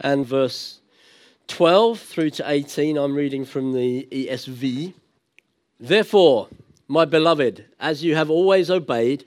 and 0.00 0.24
verse 0.24 0.80
12 1.48 2.00
through 2.00 2.30
to 2.30 2.50
18. 2.50 2.96
I'm 2.96 3.14
reading 3.14 3.44
from 3.44 3.74
the 3.74 4.08
ESV. 4.10 4.94
Therefore, 5.78 6.48
my 6.88 7.04
beloved, 7.04 7.66
as 7.78 8.02
you 8.02 8.16
have 8.16 8.30
always 8.30 8.70
obeyed, 8.70 9.26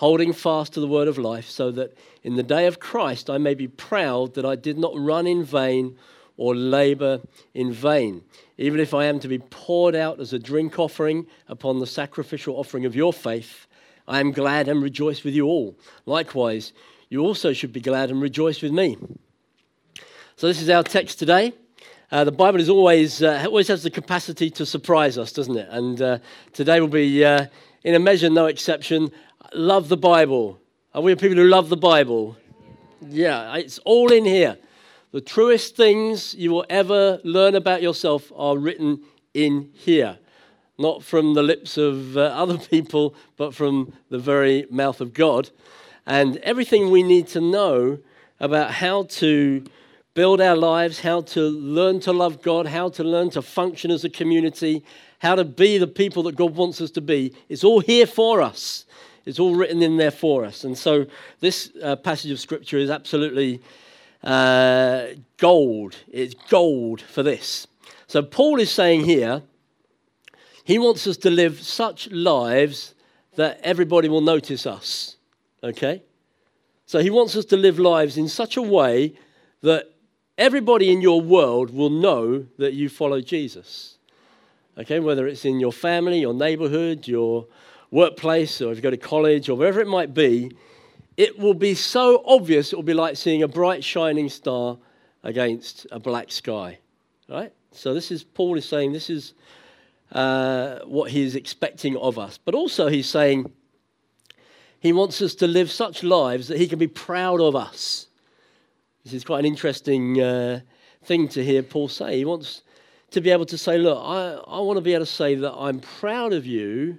holding 0.00 0.32
fast 0.32 0.72
to 0.72 0.80
the 0.80 0.88
word 0.88 1.08
of 1.08 1.18
life, 1.18 1.46
so 1.46 1.70
that 1.70 1.92
in 2.22 2.34
the 2.34 2.42
day 2.42 2.66
of 2.66 2.80
Christ 2.80 3.28
I 3.28 3.36
may 3.36 3.52
be 3.52 3.68
proud 3.68 4.32
that 4.32 4.46
I 4.46 4.56
did 4.56 4.78
not 4.78 4.94
run 4.96 5.26
in 5.26 5.44
vain 5.44 5.94
or 6.38 6.54
labor 6.54 7.20
in 7.52 7.70
vain. 7.70 8.22
Even 8.56 8.80
if 8.80 8.94
I 8.94 9.04
am 9.04 9.20
to 9.20 9.28
be 9.28 9.38
poured 9.38 9.94
out 9.94 10.18
as 10.18 10.32
a 10.32 10.38
drink 10.38 10.78
offering 10.78 11.26
upon 11.48 11.80
the 11.80 11.86
sacrificial 11.86 12.56
offering 12.56 12.86
of 12.86 12.96
your 12.96 13.12
faith, 13.12 13.66
I 14.08 14.20
am 14.20 14.32
glad 14.32 14.68
and 14.68 14.82
rejoice 14.82 15.22
with 15.22 15.34
you 15.34 15.44
all. 15.44 15.78
Likewise, 16.06 16.72
you 17.10 17.20
also 17.20 17.52
should 17.52 17.74
be 17.74 17.82
glad 17.82 18.08
and 18.08 18.22
rejoice 18.22 18.62
with 18.62 18.72
me. 18.72 18.96
So, 20.36 20.46
this 20.46 20.62
is 20.62 20.70
our 20.70 20.82
text 20.82 21.18
today. 21.18 21.52
Uh, 22.10 22.24
the 22.24 22.32
Bible 22.32 22.58
is 22.58 22.70
always, 22.70 23.22
uh, 23.22 23.44
always 23.44 23.68
has 23.68 23.82
the 23.82 23.90
capacity 23.90 24.48
to 24.52 24.64
surprise 24.64 25.18
us, 25.18 25.30
doesn't 25.30 25.58
it? 25.58 25.68
And 25.70 26.00
uh, 26.00 26.18
today 26.54 26.80
will 26.80 26.88
be, 26.88 27.22
uh, 27.22 27.48
in 27.84 27.94
a 27.94 27.98
measure, 27.98 28.30
no 28.30 28.46
exception 28.46 29.12
love 29.54 29.88
the 29.88 29.96
Bible? 29.96 30.60
Are 30.94 31.02
we 31.02 31.14
people 31.14 31.36
who 31.36 31.44
love 31.44 31.68
the 31.68 31.76
Bible? 31.76 32.36
Yeah, 33.00 33.56
it's 33.56 33.78
all 33.80 34.12
in 34.12 34.24
here. 34.24 34.58
The 35.12 35.20
truest 35.20 35.76
things 35.76 36.34
you 36.34 36.52
will 36.52 36.66
ever 36.68 37.20
learn 37.24 37.54
about 37.54 37.82
yourself 37.82 38.30
are 38.36 38.56
written 38.56 39.00
in 39.34 39.70
here. 39.72 40.18
Not 40.78 41.02
from 41.02 41.34
the 41.34 41.42
lips 41.42 41.76
of 41.76 42.16
uh, 42.16 42.20
other 42.34 42.58
people, 42.58 43.14
but 43.36 43.54
from 43.54 43.92
the 44.08 44.18
very 44.18 44.66
mouth 44.70 45.00
of 45.00 45.12
God. 45.12 45.50
And 46.06 46.36
everything 46.38 46.90
we 46.90 47.02
need 47.02 47.26
to 47.28 47.40
know 47.40 47.98
about 48.38 48.72
how 48.72 49.04
to 49.04 49.64
build 50.14 50.40
our 50.40 50.56
lives, 50.56 51.00
how 51.00 51.20
to 51.22 51.40
learn 51.40 52.00
to 52.00 52.12
love 52.12 52.42
God, 52.42 52.66
how 52.66 52.88
to 52.90 53.04
learn 53.04 53.30
to 53.30 53.42
function 53.42 53.90
as 53.90 54.04
a 54.04 54.10
community, 54.10 54.84
how 55.20 55.34
to 55.34 55.44
be 55.44 55.78
the 55.78 55.86
people 55.86 56.22
that 56.24 56.34
God 56.34 56.56
wants 56.56 56.80
us 56.80 56.90
to 56.92 57.00
be, 57.00 57.34
it's 57.48 57.62
all 57.62 57.80
here 57.80 58.06
for 58.06 58.40
us. 58.40 58.86
It's 59.30 59.38
all 59.38 59.54
written 59.54 59.80
in 59.82 59.96
there 59.96 60.10
for 60.10 60.44
us. 60.44 60.64
And 60.64 60.76
so 60.76 61.06
this 61.38 61.70
uh, 61.82 61.94
passage 61.94 62.32
of 62.32 62.40
Scripture 62.40 62.78
is 62.78 62.90
absolutely 62.90 63.62
uh, 64.24 65.06
gold. 65.36 65.96
It's 66.10 66.34
gold 66.48 67.00
for 67.00 67.22
this. 67.22 67.68
So 68.08 68.22
Paul 68.22 68.58
is 68.58 68.72
saying 68.72 69.04
here, 69.04 69.42
he 70.64 70.78
wants 70.78 71.06
us 71.06 71.16
to 71.18 71.30
live 71.30 71.60
such 71.60 72.10
lives 72.10 72.94
that 73.36 73.60
everybody 73.62 74.08
will 74.08 74.20
notice 74.20 74.66
us. 74.66 75.16
Okay? 75.62 76.02
So 76.86 76.98
he 76.98 77.10
wants 77.10 77.36
us 77.36 77.44
to 77.46 77.56
live 77.56 77.78
lives 77.78 78.18
in 78.18 78.28
such 78.28 78.56
a 78.56 78.62
way 78.62 79.14
that 79.62 79.92
everybody 80.36 80.90
in 80.90 81.00
your 81.00 81.20
world 81.20 81.70
will 81.72 81.90
know 81.90 82.46
that 82.58 82.74
you 82.74 82.88
follow 82.88 83.20
Jesus. 83.20 83.96
Okay, 84.76 84.98
whether 84.98 85.26
it's 85.26 85.44
in 85.44 85.60
your 85.60 85.72
family, 85.72 86.20
your 86.20 86.34
neighborhood, 86.34 87.06
your 87.06 87.46
workplace 87.90 88.60
or 88.60 88.70
if 88.70 88.78
you 88.78 88.82
go 88.82 88.90
to 88.90 88.96
college 88.96 89.48
or 89.48 89.56
wherever 89.56 89.80
it 89.80 89.88
might 89.88 90.14
be, 90.14 90.52
it 91.16 91.38
will 91.38 91.54
be 91.54 91.74
so 91.74 92.22
obvious 92.24 92.72
it 92.72 92.76
will 92.76 92.82
be 92.82 92.94
like 92.94 93.16
seeing 93.16 93.42
a 93.42 93.48
bright 93.48 93.84
shining 93.84 94.28
star 94.28 94.78
against 95.22 95.86
a 95.90 95.98
black 95.98 96.30
sky. 96.30 96.78
Right? 97.28 97.52
So 97.72 97.94
this 97.94 98.10
is 98.10 98.24
Paul 98.24 98.56
is 98.56 98.64
saying 98.64 98.92
this 98.92 99.10
is 99.10 99.34
uh, 100.12 100.80
what 100.84 101.10
he 101.10 101.22
is 101.22 101.36
expecting 101.36 101.96
of 101.96 102.18
us. 102.18 102.38
But 102.38 102.54
also 102.54 102.88
he's 102.88 103.08
saying 103.08 103.52
he 104.78 104.92
wants 104.92 105.20
us 105.20 105.34
to 105.36 105.46
live 105.46 105.70
such 105.70 106.02
lives 106.02 106.48
that 106.48 106.58
he 106.58 106.66
can 106.66 106.78
be 106.78 106.86
proud 106.86 107.40
of 107.40 107.54
us. 107.54 108.06
This 109.04 109.12
is 109.12 109.24
quite 109.24 109.40
an 109.40 109.46
interesting 109.46 110.20
uh, 110.20 110.60
thing 111.04 111.28
to 111.28 111.44
hear 111.44 111.62
Paul 111.62 111.88
say. 111.88 112.18
He 112.18 112.24
wants 112.24 112.62
to 113.10 113.20
be 113.20 113.30
able 113.30 113.46
to 113.46 113.58
say, 113.58 113.78
Look, 113.78 113.98
I, 113.98 114.40
I 114.46 114.60
want 114.60 114.76
to 114.78 114.82
be 114.82 114.94
able 114.94 115.06
to 115.06 115.12
say 115.12 115.34
that 115.34 115.52
I'm 115.52 115.80
proud 115.80 116.32
of 116.32 116.46
you 116.46 116.98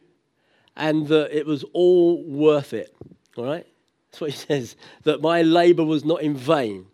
and 0.75 1.07
that 1.07 1.35
it 1.35 1.45
was 1.45 1.63
all 1.73 2.23
worth 2.23 2.73
it. 2.73 2.95
All 3.37 3.45
right? 3.45 3.65
That's 4.11 4.21
what 4.21 4.31
he 4.31 4.35
says. 4.47 4.75
That 5.03 5.21
my 5.21 5.41
labor 5.41 5.83
was 5.83 6.03
not 6.05 6.21
in 6.21 6.35
vain. 6.35 6.87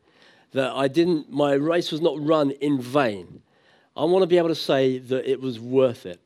That 0.54 0.72
I 0.74 0.88
didn't, 0.88 1.32
my 1.32 1.54
race 1.54 1.92
was 1.92 2.02
not 2.02 2.16
run 2.20 2.52
in 2.52 2.80
vain. 2.82 3.42
I 3.96 4.06
want 4.06 4.24
to 4.24 4.28
be 4.28 4.38
able 4.38 4.50
to 4.50 4.56
say 4.56 5.00
that 5.00 5.30
it 5.30 5.42
was 5.42 5.60
worth 5.60 6.06
it. 6.06 6.22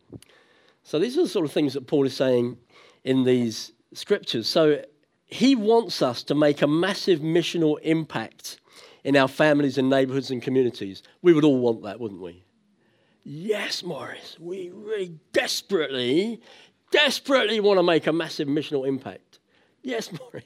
So 0.84 1.00
these 1.00 1.18
are 1.18 1.24
the 1.24 1.30
sort 1.30 1.46
of 1.46 1.52
things 1.52 1.74
that 1.74 1.88
Paul 1.88 2.06
is 2.06 2.16
saying 2.16 2.58
in 3.04 3.24
these 3.24 3.72
scriptures. 3.94 4.48
So 4.48 4.84
he 5.26 5.56
wants 5.56 6.02
us 6.02 6.24
to 6.24 6.36
make 6.36 6.62
a 6.62 6.68
massive 6.68 7.20
missional 7.20 7.80
impact 7.82 8.60
in 9.04 9.16
our 9.16 9.28
families 9.28 9.78
and 9.78 9.90
neighborhoods 9.90 10.32
and 10.32 10.42
communities. 10.42 11.02
We 11.22 11.34
would 11.34 11.44
all 11.44 11.60
want 11.60 11.84
that, 11.84 12.00
wouldn't 12.00 12.22
we? 12.22 12.44
Yes, 13.24 13.84
Morris, 13.84 14.38
we 14.40 14.72
really 14.74 15.14
desperately 15.32 16.42
desperately 16.92 17.60
want 17.60 17.80
to 17.80 17.84
make 17.84 18.08
a 18.08 18.14
massive 18.14 18.48
missional 18.48 18.88
impact. 18.88 19.40
Yes, 19.82 20.12
Maurice. 20.12 20.44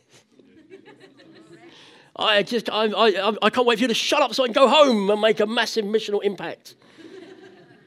I 2.16 2.44
just, 2.44 2.70
I, 2.70 2.86
I, 2.86 3.36
I 3.42 3.50
can't 3.50 3.68
wait 3.68 3.78
for 3.78 3.82
you 3.82 3.88
to 3.90 3.94
shut 3.94 4.22
up 4.22 4.34
so 4.34 4.44
I 4.44 4.48
can 4.48 4.54
go 4.54 4.70
home 4.70 5.10
and 5.10 5.20
make 5.20 5.40
a 5.40 5.46
massive 5.46 5.84
missional 5.86 6.24
impact. 6.24 6.76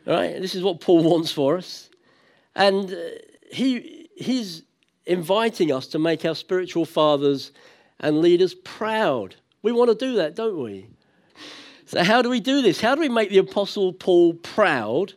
All 0.06 0.14
right? 0.14 0.40
This 0.40 0.54
is 0.54 0.62
what 0.62 0.80
Paul 0.80 1.02
wants 1.02 1.30
for 1.30 1.56
us. 1.56 1.88
And 2.54 2.92
uh, 2.92 2.96
he, 3.50 4.08
he's 4.16 4.64
inviting 5.06 5.72
us 5.72 5.86
to 5.88 5.98
make 5.98 6.24
our 6.24 6.34
spiritual 6.34 6.84
fathers 6.84 7.52
and 8.00 8.20
leaders 8.20 8.54
proud. 8.54 9.36
We 9.62 9.72
want 9.72 9.90
to 9.90 10.06
do 10.06 10.16
that, 10.16 10.34
don't 10.34 10.62
we? 10.62 10.88
So, 11.86 12.04
how 12.04 12.20
do 12.20 12.28
we 12.28 12.40
do 12.40 12.60
this? 12.60 12.80
How 12.80 12.94
do 12.94 13.00
we 13.00 13.08
make 13.08 13.30
the 13.30 13.38
Apostle 13.38 13.94
Paul 13.94 14.34
proud 14.34 15.14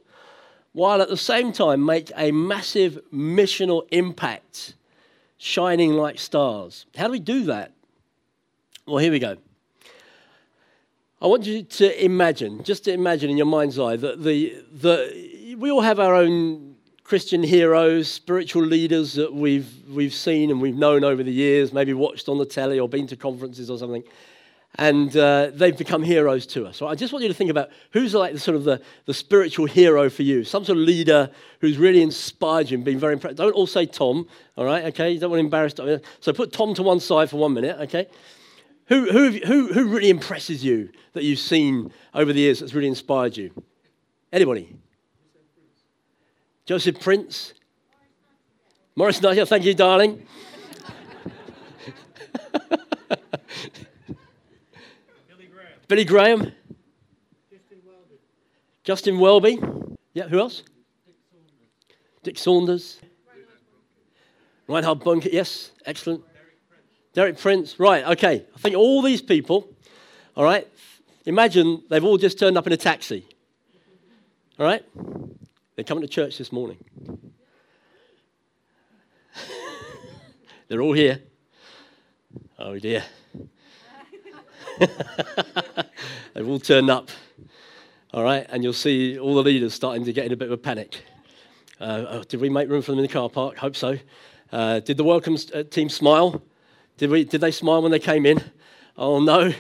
while 0.74 1.02
at 1.02 1.10
the 1.10 1.18
same 1.18 1.52
time 1.52 1.86
make 1.86 2.12
a 2.16 2.32
massive 2.32 3.00
missional 3.14 3.88
impact, 3.92 4.76
shining 5.38 5.94
like 5.94 6.20
stars. 6.20 6.86
How 6.96 7.08
do 7.08 7.12
we 7.12 7.20
do 7.20 7.44
that? 7.46 7.74
Well, 8.86 8.98
here 8.98 9.12
we 9.12 9.20
go. 9.20 9.38
I 11.22 11.28
want 11.28 11.46
you 11.46 11.62
to 11.62 12.04
imagine, 12.04 12.64
just 12.64 12.86
to 12.86 12.94
imagine 12.94 13.30
in 13.30 13.38
your 13.38 13.46
mind's 13.46 13.78
eye, 13.78 13.96
that 13.96 14.24
the, 14.24 14.56
the, 14.72 15.56
we 15.58 15.70
all 15.70 15.82
have 15.82 16.00
our 16.00 16.16
own 16.16 16.76
Christian 17.04 17.44
heroes, 17.44 18.08
spiritual 18.08 18.64
leaders 18.64 19.14
that 19.14 19.34
we've, 19.34 19.70
we've 19.90 20.14
seen 20.14 20.50
and 20.50 20.62
we've 20.62 20.76
known 20.76 21.04
over 21.04 21.22
the 21.22 21.32
years, 21.32 21.74
maybe 21.74 21.94
watched 21.94 22.28
on 22.28 22.40
the 22.40 22.46
telly 22.46 22.80
or 22.80 22.90
been 22.90 23.06
to 23.08 23.16
conferences 23.16 23.70
or 23.70 23.78
something 23.78 24.04
and 24.76 25.16
uh, 25.18 25.52
they've 25.54 25.78
become 25.78 26.02
heroes 26.02 26.46
to 26.48 26.66
us. 26.66 26.78
So 26.78 26.88
I 26.88 26.96
just 26.96 27.12
want 27.12 27.24
you 27.24 27.30
to 27.30 27.34
think 27.34 27.50
about 27.50 27.70
who's 27.92 28.14
like 28.14 28.34
the 28.34 28.40
sort 28.40 28.56
of 28.56 28.64
the, 28.64 28.82
the 29.06 29.14
spiritual 29.14 29.66
hero 29.66 30.10
for 30.10 30.24
you, 30.24 30.44
some 30.44 30.64
sort 30.64 30.78
of 30.78 30.86
leader 30.86 31.30
who's 31.60 31.78
really 31.78 32.02
inspired 32.02 32.70
you 32.70 32.78
and 32.78 32.86
been 32.86 33.00
very 33.00 33.14
impressed. 33.14 33.38
Don't 33.38 33.54
all 33.54 33.68
say 33.68 33.86
Tom, 33.86 34.28
all 34.56 34.66
right? 34.66 34.86
Okay, 34.86 35.12
you 35.12 35.20
don't 35.20 35.30
want 35.30 35.40
to 35.40 35.46
embarrass 35.46 35.74
Tom. 35.74 36.00
So 36.22 36.32
put 36.32 36.54
Tom 36.54 36.74
to 36.76 36.84
one 36.84 37.00
side 37.00 37.30
for 37.30 37.38
one 37.38 37.54
minute, 37.54 37.78
okay? 37.82 38.08
Who, 38.88 39.12
who, 39.12 39.32
who, 39.46 39.74
who 39.74 39.88
really 39.88 40.10
impresses 40.10 40.64
you 40.64 40.90
that 41.14 41.24
you've 41.24 41.40
seen 41.40 41.92
over 42.14 42.32
the 42.34 42.40
years 42.40 42.60
that's 42.60 42.74
really 42.74 42.88
inspired 42.88 43.38
you? 43.38 43.52
Anybody? 44.32 44.76
Joseph 46.66 47.00
Prince? 47.00 47.54
Morris 48.96 49.22
Nightingale, 49.22 49.46
thank 49.46 49.66
you, 49.66 49.74
darling. 49.74 50.26
Billy 55.92 56.06
Graham. 56.06 56.54
Justin 57.52 57.80
Welby. 57.86 58.16
Justin 58.86 59.20
Welby. 59.20 59.60
Yeah, 60.14 60.30
who 60.30 60.40
else? 60.40 60.64
Dick 62.24 62.38
Saunders. 62.38 63.02
Reinhard 64.70 65.02
Bonnke, 65.02 65.28
yes, 65.34 65.72
excellent. 65.86 66.24
Derek 67.12 67.38
Prince. 67.38 67.78
right, 67.78 68.06
okay. 68.06 68.46
I 68.56 68.60
think 68.60 68.78
all 68.78 69.02
these 69.02 69.22
people, 69.22 69.68
all 70.38 70.46
right, 70.46 70.66
imagine 71.26 71.84
they've 71.90 72.06
all 72.06 72.18
just 72.18 72.40
turned 72.40 72.58
up 72.58 72.66
in 72.68 72.72
a 72.72 72.78
taxi. 72.78 73.28
All 74.58 74.66
right? 74.66 74.86
They're 75.76 75.84
coming 75.84 76.04
to 76.04 76.08
church 76.08 76.38
this 76.38 76.54
morning. 76.54 76.78
They're 80.70 80.82
all 80.82 80.94
here. 80.94 81.20
Oh 82.58 82.80
dear. 82.80 83.04
They've 86.34 86.48
all 86.48 86.60
turned 86.60 86.90
up. 86.90 87.10
All 88.14 88.24
right, 88.24 88.46
and 88.50 88.64
you'll 88.64 88.72
see 88.72 89.20
all 89.20 89.36
the 89.36 89.44
leaders 89.44 89.74
starting 89.74 90.06
to 90.06 90.14
get 90.14 90.26
in 90.26 90.32
a 90.32 90.38
bit 90.38 90.46
of 90.48 90.54
a 90.54 90.58
panic. 90.58 91.04
Uh, 91.80 92.06
oh, 92.08 92.24
did 92.24 92.40
we 92.40 92.50
make 92.50 92.70
room 92.70 92.82
for 92.82 92.92
them 92.92 93.00
in 93.00 93.04
the 93.04 93.12
car 93.12 93.30
park? 93.30 93.58
Hope 93.58 93.76
so. 93.76 93.98
Uh, 94.52 94.80
did 94.80 94.96
the 94.96 95.04
welcome 95.04 95.38
uh, 95.54 95.64
team 95.64 95.90
smile? 95.90 96.42
Did, 96.98 97.10
we, 97.10 97.26
did 97.26 97.42
they 97.42 97.52
smile 97.52 97.82
when 97.82 97.92
they 97.92 98.00
came 98.00 98.26
in? 98.26 98.42
Oh 98.98 99.20
no. 99.20 99.54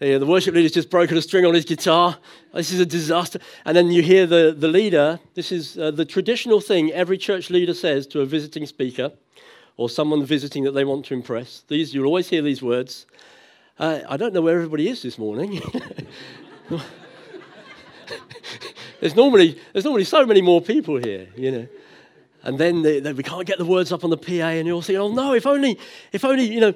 Yeah, 0.00 0.18
the 0.18 0.26
worship 0.26 0.54
leader's 0.54 0.72
just 0.72 0.90
broken 0.90 1.16
a 1.16 1.22
string 1.22 1.44
on 1.46 1.54
his 1.54 1.64
guitar. 1.64 2.18
This 2.52 2.72
is 2.72 2.80
a 2.80 2.86
disaster. 2.86 3.38
And 3.64 3.76
then 3.76 3.90
you 3.90 4.02
hear 4.02 4.26
the, 4.26 4.54
the 4.56 4.68
leader. 4.68 5.20
This 5.34 5.52
is 5.52 5.78
uh, 5.78 5.90
the 5.90 6.04
traditional 6.04 6.60
thing 6.60 6.90
every 6.92 7.16
church 7.18 7.48
leader 7.48 7.74
says 7.74 8.06
to 8.08 8.20
a 8.20 8.26
visiting 8.26 8.66
speaker 8.66 9.12
or 9.76 9.88
someone 9.88 10.24
visiting 10.24 10.64
that 10.64 10.72
they 10.72 10.84
want 10.84 11.04
to 11.06 11.14
impress. 11.14 11.64
These, 11.68 11.94
you'll 11.94 12.06
always 12.06 12.28
hear 12.28 12.42
these 12.42 12.62
words. 12.62 13.06
Uh, 13.78 14.00
I 14.08 14.16
don't 14.16 14.32
know 14.32 14.40
where 14.40 14.54
everybody 14.54 14.88
is 14.88 15.02
this 15.02 15.18
morning. 15.18 15.60
there's, 19.00 19.16
normally, 19.16 19.58
there's 19.72 19.84
normally 19.84 20.04
so 20.04 20.24
many 20.24 20.42
more 20.42 20.60
people 20.60 20.96
here, 20.98 21.26
you 21.36 21.50
know. 21.50 21.66
And 22.44 22.56
then 22.56 22.82
they, 22.82 23.00
they, 23.00 23.12
we 23.12 23.24
can't 23.24 23.46
get 23.46 23.58
the 23.58 23.64
words 23.64 23.90
up 23.90 24.04
on 24.04 24.10
the 24.10 24.16
PA, 24.16 24.32
and 24.32 24.68
you're 24.68 24.80
thinking, 24.80 25.00
oh 25.00 25.12
no, 25.12 25.34
if 25.34 25.44
only, 25.44 25.78
if 26.12 26.24
only, 26.24 26.44
you 26.44 26.60
know, 26.60 26.74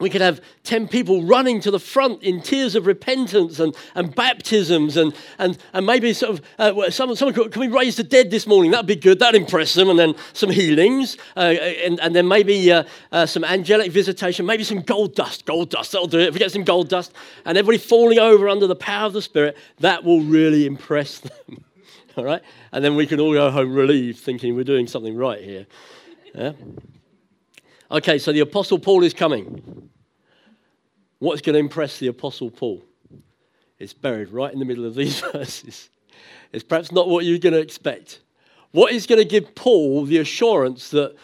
we 0.00 0.10
could 0.10 0.20
have 0.20 0.40
10 0.64 0.88
people 0.88 1.22
running 1.22 1.60
to 1.60 1.70
the 1.70 1.78
front 1.78 2.22
in 2.22 2.42
tears 2.42 2.74
of 2.74 2.86
repentance 2.86 3.60
and, 3.60 3.76
and 3.94 4.12
baptisms 4.12 4.96
and, 4.96 5.14
and, 5.38 5.56
and 5.72 5.86
maybe 5.86 6.12
sort 6.12 6.38
of 6.38 6.44
uh, 6.58 6.90
someone, 6.90 7.16
someone 7.16 7.34
could, 7.34 7.52
can 7.52 7.60
we 7.60 7.68
raise 7.68 7.96
the 7.96 8.02
dead 8.02 8.30
this 8.30 8.44
morning? 8.44 8.72
That'd 8.72 8.88
be 8.88 8.96
good. 8.96 9.20
That'd 9.20 9.40
impress 9.40 9.74
them. 9.74 9.88
And 9.88 9.98
then 9.98 10.16
some 10.32 10.50
healings 10.50 11.16
uh, 11.36 11.40
and, 11.40 12.00
and 12.00 12.14
then 12.14 12.26
maybe 12.26 12.72
uh, 12.72 12.84
uh, 13.12 13.26
some 13.26 13.44
angelic 13.44 13.92
visitation 13.92 14.46
maybe 14.46 14.64
some 14.64 14.80
gold 14.80 15.14
dust 15.14 15.46
gold 15.46 15.70
dust. 15.70 15.92
That'll 15.92 16.08
do 16.08 16.18
it. 16.18 16.28
If 16.28 16.34
we 16.34 16.40
get 16.40 16.50
some 16.50 16.64
gold 16.64 16.88
dust 16.88 17.12
and 17.44 17.56
everybody 17.56 17.78
falling 17.78 18.18
over 18.18 18.48
under 18.48 18.66
the 18.66 18.76
power 18.76 19.06
of 19.06 19.12
the 19.12 19.22
spirit 19.22 19.56
that 19.78 20.02
will 20.02 20.22
really 20.22 20.66
impress 20.66 21.20
them. 21.20 21.64
All 22.16 22.24
right? 22.24 22.42
And 22.72 22.84
then 22.84 22.96
we 22.96 23.06
can 23.06 23.20
all 23.20 23.32
go 23.32 23.50
home 23.50 23.74
relieved 23.74 24.18
thinking 24.18 24.54
we're 24.54 24.64
doing 24.64 24.86
something 24.86 25.16
right 25.16 25.42
here. 25.42 25.66
Yeah 26.32 26.52
Okay, 27.90 28.18
so 28.18 28.32
the 28.32 28.40
Apostle 28.40 28.78
Paul 28.78 29.02
is 29.04 29.14
coming. 29.14 29.90
What's 31.18 31.42
going 31.42 31.54
to 31.54 31.60
impress 31.60 31.98
the 31.98 32.08
Apostle 32.08 32.50
Paul? 32.50 32.84
It's 33.78 33.92
buried 33.92 34.30
right 34.30 34.52
in 34.52 34.58
the 34.58 34.64
middle 34.64 34.86
of 34.86 34.94
these 34.94 35.20
verses. 35.32 35.90
It's 36.52 36.64
perhaps 36.64 36.92
not 36.92 37.08
what 37.08 37.24
you're 37.24 37.38
going 37.38 37.54
to 37.54 37.60
expect. 37.60 38.20
What 38.72 38.92
is 38.92 39.06
going 39.06 39.20
to 39.20 39.24
give 39.24 39.54
Paul 39.54 40.04
the 40.04 40.18
assurance 40.18 40.90
that 40.90 41.14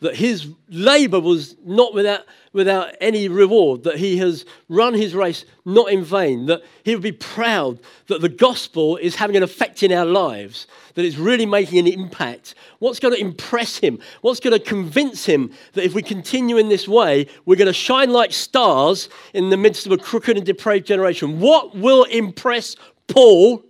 that 0.00 0.16
his 0.16 0.48
labor 0.68 1.20
was 1.20 1.56
not 1.64 1.92
without, 1.92 2.22
without 2.52 2.94
any 3.00 3.28
reward, 3.28 3.84
that 3.84 3.96
he 3.96 4.16
has 4.16 4.46
run 4.68 4.94
his 4.94 5.14
race 5.14 5.44
not 5.66 5.92
in 5.92 6.02
vain, 6.02 6.46
that 6.46 6.62
he 6.84 6.94
would 6.94 7.02
be 7.02 7.12
proud 7.12 7.78
that 8.06 8.22
the 8.22 8.28
gospel 8.28 8.96
is 8.96 9.14
having 9.14 9.36
an 9.36 9.42
effect 9.42 9.82
in 9.82 9.92
our 9.92 10.06
lives, 10.06 10.66
that 10.94 11.04
it's 11.04 11.16
really 11.16 11.44
making 11.44 11.78
an 11.78 11.86
impact. 11.86 12.54
What's 12.78 12.98
going 12.98 13.14
to 13.14 13.20
impress 13.20 13.76
him? 13.76 13.98
What's 14.22 14.40
going 14.40 14.58
to 14.58 14.64
convince 14.64 15.26
him 15.26 15.52
that 15.74 15.84
if 15.84 15.94
we 15.94 16.02
continue 16.02 16.56
in 16.56 16.70
this 16.70 16.88
way, 16.88 17.26
we're 17.44 17.56
going 17.56 17.66
to 17.66 17.72
shine 17.72 18.10
like 18.10 18.32
stars 18.32 19.10
in 19.34 19.50
the 19.50 19.58
midst 19.58 19.84
of 19.84 19.92
a 19.92 19.98
crooked 19.98 20.36
and 20.36 20.46
depraved 20.46 20.86
generation? 20.86 21.40
What 21.40 21.76
will 21.76 22.04
impress 22.04 22.74
Paul? 23.06 23.64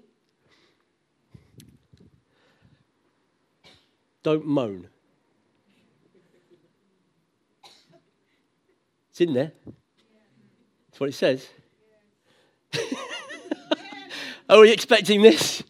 Don't 4.22 4.46
moan. 4.46 4.89
It's 9.20 9.28
in 9.28 9.34
there. 9.34 9.52
That's 10.88 10.98
what 10.98 11.10
it 11.10 11.12
says. 11.12 11.46
Are 14.48 14.60
we 14.60 14.72
expecting 14.72 15.20
this? 15.20 15.62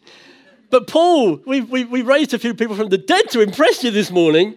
But 0.69 0.87
Paul, 0.87 1.41
we, 1.45 1.59
we, 1.59 1.83
we 1.83 2.01
raised 2.01 2.33
a 2.33 2.39
few 2.39 2.53
people 2.53 2.77
from 2.77 2.87
the 2.87 2.97
dead 2.97 3.29
to 3.31 3.41
impress 3.41 3.83
you 3.83 3.91
this 3.91 4.09
morning. 4.09 4.55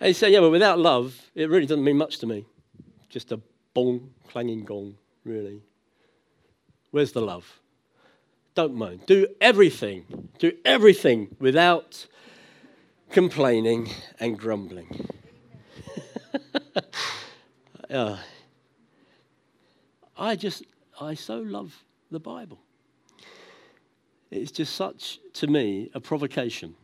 And 0.00 0.08
he 0.08 0.12
said, 0.12 0.32
Yeah, 0.32 0.40
but 0.40 0.50
without 0.50 0.78
love, 0.78 1.18
it 1.34 1.48
really 1.48 1.64
doesn't 1.64 1.82
mean 1.82 1.96
much 1.96 2.18
to 2.18 2.26
me. 2.26 2.44
Just 3.08 3.32
a 3.32 3.40
bong, 3.72 4.10
clanging 4.28 4.66
gong, 4.66 4.96
really. 5.24 5.62
Where's 6.90 7.12
the 7.12 7.22
love? 7.22 7.58
Don't 8.54 8.74
moan. 8.74 9.00
Do 9.06 9.28
everything, 9.40 10.28
do 10.38 10.52
everything 10.66 11.34
without 11.38 12.06
complaining 13.10 13.88
and 14.18 14.38
grumbling. 14.38 15.08
Uh, 17.90 18.16
I 20.16 20.36
just, 20.36 20.64
I 21.00 21.14
so 21.14 21.38
love 21.38 21.84
the 22.10 22.20
Bible. 22.20 22.60
It's 24.30 24.52
just 24.52 24.76
such, 24.76 25.18
to 25.34 25.46
me, 25.46 25.90
a 25.94 26.00
provocation. 26.00 26.74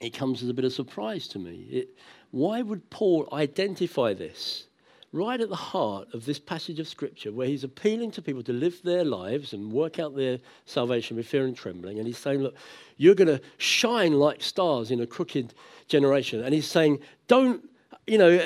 It 0.00 0.10
comes 0.10 0.42
as 0.42 0.48
a 0.48 0.54
bit 0.54 0.64
of 0.64 0.72
surprise 0.72 1.26
to 1.28 1.38
me. 1.38 1.66
It, 1.70 1.88
why 2.30 2.60
would 2.60 2.90
Paul 2.90 3.28
identify 3.32 4.12
this 4.12 4.66
right 5.12 5.40
at 5.40 5.48
the 5.48 5.56
heart 5.56 6.08
of 6.12 6.26
this 6.26 6.38
passage 6.38 6.78
of 6.78 6.86
Scripture 6.86 7.32
where 7.32 7.46
he's 7.46 7.64
appealing 7.64 8.10
to 8.10 8.20
people 8.20 8.42
to 8.42 8.52
live 8.52 8.82
their 8.82 9.04
lives 9.04 9.54
and 9.54 9.72
work 9.72 9.98
out 9.98 10.14
their 10.14 10.38
salvation 10.66 11.16
with 11.16 11.26
fear 11.26 11.46
and 11.46 11.56
trembling? 11.56 11.98
And 11.98 12.06
he's 12.06 12.18
saying, 12.18 12.40
Look, 12.40 12.56
you're 12.98 13.14
going 13.14 13.28
to 13.28 13.40
shine 13.56 14.12
like 14.12 14.42
stars 14.42 14.90
in 14.90 15.00
a 15.00 15.06
crooked 15.06 15.54
generation. 15.88 16.42
And 16.42 16.52
he's 16.52 16.66
saying, 16.66 16.98
Don't, 17.26 17.66
you 18.06 18.18
know, 18.18 18.38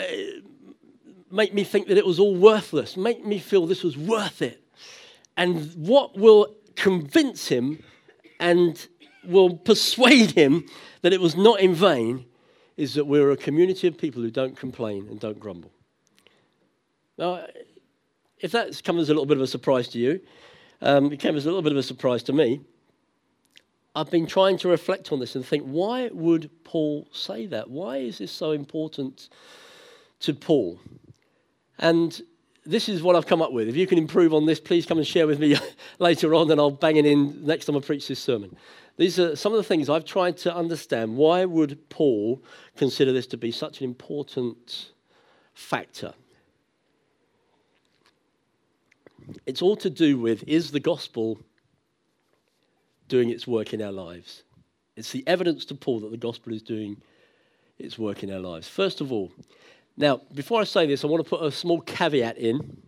make 1.31 1.55
me 1.55 1.65
think 1.65 1.89
that 1.89 1.99
it 1.99 2.07
was 2.07 2.19
all 2.19 2.35
worthless, 2.35 2.97
make 2.97 3.25
me 3.25 3.39
feel 3.39 3.67
this 3.67 3.83
was 3.83 3.97
worth 3.97 4.43
it. 4.43 4.63
And 5.37 5.73
what 5.75 6.17
will 6.17 6.55
convince 6.77 7.49
him 7.49 7.83
and 8.39 8.87
will 9.25 9.57
persuade 9.57 10.33
him 10.33 10.67
that 11.03 11.13
it 11.13 11.21
was 11.21 11.37
not 11.37 11.61
in 11.61 11.75
vain 11.75 12.25
is 12.77 12.95
that 12.95 13.05
we're 13.05 13.31
a 13.31 13.37
community 13.37 13.87
of 13.87 13.99
people 13.99 14.23
who 14.23 14.31
don't 14.31 14.57
complain 14.57 15.07
and 15.09 15.21
don't 15.21 15.39
grumble. 15.39 15.71
Now, 17.19 17.47
if 18.39 18.53
that's 18.53 18.81
come 18.81 18.99
as 18.99 19.11
a 19.11 19.13
little 19.13 19.27
bit 19.27 19.37
of 19.37 19.43
a 19.43 19.47
surprise 19.47 19.89
to 19.89 19.99
you, 19.99 20.21
um, 20.81 21.13
it 21.13 21.21
came 21.21 21.37
as 21.37 21.45
a 21.45 21.49
little 21.49 21.63
bit 21.63 21.73
of 21.73 21.79
a 21.79 21.83
surprise 21.83 22.23
to 22.25 22.33
me. 22.33 22.61
I've 23.95 24.11
been 24.11 24.27
trying 24.27 24.57
to 24.59 24.69
reflect 24.69 25.13
on 25.13 25.19
this 25.19 25.35
and 25.35 25.45
think, 25.45 25.65
why 25.65 26.09
would 26.13 26.49
Paul 26.65 27.07
say 27.13 27.47
that? 27.47 27.69
Why 27.69 27.99
is 27.99 28.19
this 28.19 28.33
so 28.33 28.53
important 28.53 29.29
to 30.21 30.33
Paul? 30.33 30.79
And 31.81 32.21
this 32.65 32.89
is 32.89 33.03
what 33.03 33.17
I've 33.17 33.27
come 33.27 33.43
up 33.43 33.53
with. 33.53 33.69
If 33.69 33.75
you 33.75 33.87
can 33.87 33.99
improve 33.99 34.33
on 34.33 34.47
this, 34.47 34.61
please 34.61 34.87
come 34.87 34.99
and 34.99 35.07
share 35.07 35.27
with 35.27 35.41
me 35.41 35.57
later 35.99 36.35
on, 36.35 36.51
and 36.51 36.61
I'll 36.61 36.71
bang 36.71 36.97
it 36.97 37.07
in 37.07 37.45
next 37.45 37.65
time 37.65 37.77
I 37.77 37.81
preach 37.81 38.07
this 38.07 38.21
sermon. 38.21 38.55
These 38.99 39.19
are 39.19 39.35
some 39.35 39.53
of 39.53 39.57
the 39.57 39.65
things 39.65 39.89
I've 39.89 40.05
tried 40.05 40.37
to 40.39 40.55
understand. 40.55 41.17
Why 41.17 41.47
would 41.47 41.89
Paul 41.89 42.45
consider 42.77 43.13
this 43.13 43.27
to 43.29 43.39
be 43.39 43.51
such 43.51 43.81
an 43.81 43.87
important 43.87 44.93
factor? 45.55 46.13
It's 49.47 49.63
all 49.63 49.77
to 49.77 49.89
do 49.89 50.19
with 50.19 50.45
is 50.47 50.71
the 50.71 50.81
gospel 50.81 51.41
doing 53.09 53.31
its 53.31 53.47
work 53.47 53.73
in 53.73 53.81
our 53.81 53.93
lives? 53.93 54.43
It's 54.97 55.13
the 55.13 55.27
evidence 55.27 55.65
to 55.67 55.75
Paul 55.75 56.01
that 56.01 56.11
the 56.11 56.19
gospel 56.19 56.53
is 56.53 56.63
doing 56.63 57.01
its 57.79 57.99
work 57.99 58.23
in 58.23 58.31
our 58.31 58.41
lives. 58.41 58.69
First 58.69 59.01
of 59.01 59.11
all, 59.13 59.33
now, 60.01 60.23
before 60.35 60.63
I 60.63 60.65
say 60.65 60.87
this, 60.87 61.05
I 61.05 61.09
want 61.09 61.23
to 61.23 61.29
put 61.29 61.45
a 61.45 61.53
small 61.53 61.83
caveat 61.83 62.39
in. 62.39 62.79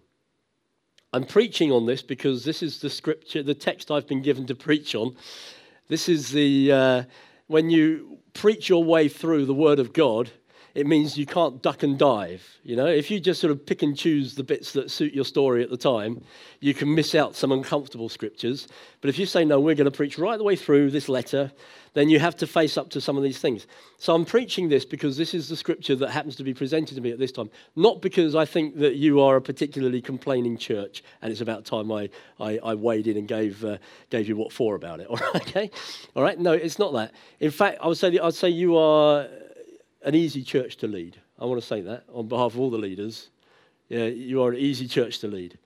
I'm 1.12 1.25
preaching 1.25 1.71
on 1.71 1.85
this 1.85 2.00
because 2.00 2.42
this 2.42 2.62
is 2.62 2.81
the 2.81 2.88
scripture, 2.88 3.42
the 3.42 3.52
text 3.52 3.90
I've 3.90 4.07
been 4.07 4.23
given 4.23 4.47
to 4.47 4.54
preach 4.54 4.95
on. 4.95 5.14
This 5.88 6.09
is 6.09 6.31
the, 6.31 6.73
uh, 6.73 7.02
when 7.49 7.69
you 7.69 8.19
preach 8.33 8.71
your 8.71 8.83
way 8.83 9.09
through 9.09 9.45
the 9.45 9.52
Word 9.52 9.78
of 9.78 9.92
God, 9.92 10.31
it 10.74 10.86
means 10.86 11.18
you 11.18 11.26
can't 11.26 11.60
duck 11.62 11.82
and 11.82 11.98
dive. 11.98 12.58
You 12.62 12.76
know, 12.76 12.86
if 12.86 13.10
you 13.10 13.20
just 13.20 13.40
sort 13.40 13.50
of 13.50 13.66
pick 13.66 13.82
and 13.82 13.96
choose 13.96 14.34
the 14.34 14.44
bits 14.44 14.72
that 14.72 14.90
suit 14.90 15.12
your 15.12 15.24
story 15.24 15.62
at 15.62 15.70
the 15.70 15.76
time, 15.76 16.22
you 16.60 16.72
can 16.72 16.94
miss 16.94 17.14
out 17.14 17.36
some 17.36 17.52
uncomfortable 17.52 18.08
scriptures. 18.08 18.68
But 19.00 19.10
if 19.10 19.18
you 19.18 19.26
say, 19.26 19.44
no, 19.44 19.60
we're 19.60 19.74
going 19.74 19.90
to 19.90 19.96
preach 19.96 20.18
right 20.18 20.38
the 20.38 20.44
way 20.44 20.56
through 20.56 20.90
this 20.90 21.08
letter, 21.08 21.52
then 21.94 22.08
you 22.08 22.18
have 22.18 22.36
to 22.36 22.46
face 22.46 22.78
up 22.78 22.88
to 22.90 23.00
some 23.00 23.18
of 23.18 23.22
these 23.22 23.38
things. 23.38 23.66
So 23.98 24.14
I'm 24.14 24.24
preaching 24.24 24.68
this 24.70 24.84
because 24.84 25.16
this 25.18 25.34
is 25.34 25.48
the 25.48 25.56
scripture 25.56 25.94
that 25.96 26.10
happens 26.10 26.36
to 26.36 26.44
be 26.44 26.54
presented 26.54 26.94
to 26.94 27.00
me 27.02 27.10
at 27.10 27.18
this 27.18 27.32
time. 27.32 27.50
Not 27.76 28.00
because 28.00 28.34
I 28.34 28.46
think 28.46 28.78
that 28.78 28.94
you 28.94 29.20
are 29.20 29.36
a 29.36 29.42
particularly 29.42 30.00
complaining 30.00 30.56
church 30.56 31.04
and 31.20 31.30
it's 31.30 31.42
about 31.42 31.66
time 31.66 31.92
I, 31.92 32.08
I, 32.40 32.58
I 32.64 32.74
weighed 32.74 33.06
in 33.08 33.18
and 33.18 33.28
gave, 33.28 33.62
uh, 33.62 33.76
gave 34.08 34.26
you 34.26 34.36
what 34.36 34.52
for 34.52 34.74
about 34.74 35.00
it. 35.00 35.06
All 35.10 35.16
right, 35.16 35.36
okay? 35.36 35.70
All 36.16 36.22
right, 36.22 36.38
no, 36.38 36.52
it's 36.52 36.78
not 36.78 36.94
that. 36.94 37.12
In 37.40 37.50
fact, 37.50 37.78
I 37.82 37.88
would 37.88 37.98
say, 37.98 38.18
I'd 38.18 38.34
say 38.34 38.48
you 38.48 38.76
are 38.78 39.28
an 40.04 40.14
easy 40.14 40.42
church 40.42 40.76
to 40.78 40.87
lead. 40.87 41.21
I 41.38 41.44
want 41.44 41.61
to 41.61 41.66
say 41.66 41.80
that 41.82 42.04
on 42.12 42.28
behalf 42.28 42.54
of 42.54 42.61
all 42.61 42.71
the 42.71 42.78
leaders. 42.78 43.30
Yeah, 43.88 44.06
you 44.06 44.42
are 44.42 44.50
an 44.50 44.59
easy 44.59 44.88
church 44.88 45.18
to 45.21 45.28
lead. 45.28 45.59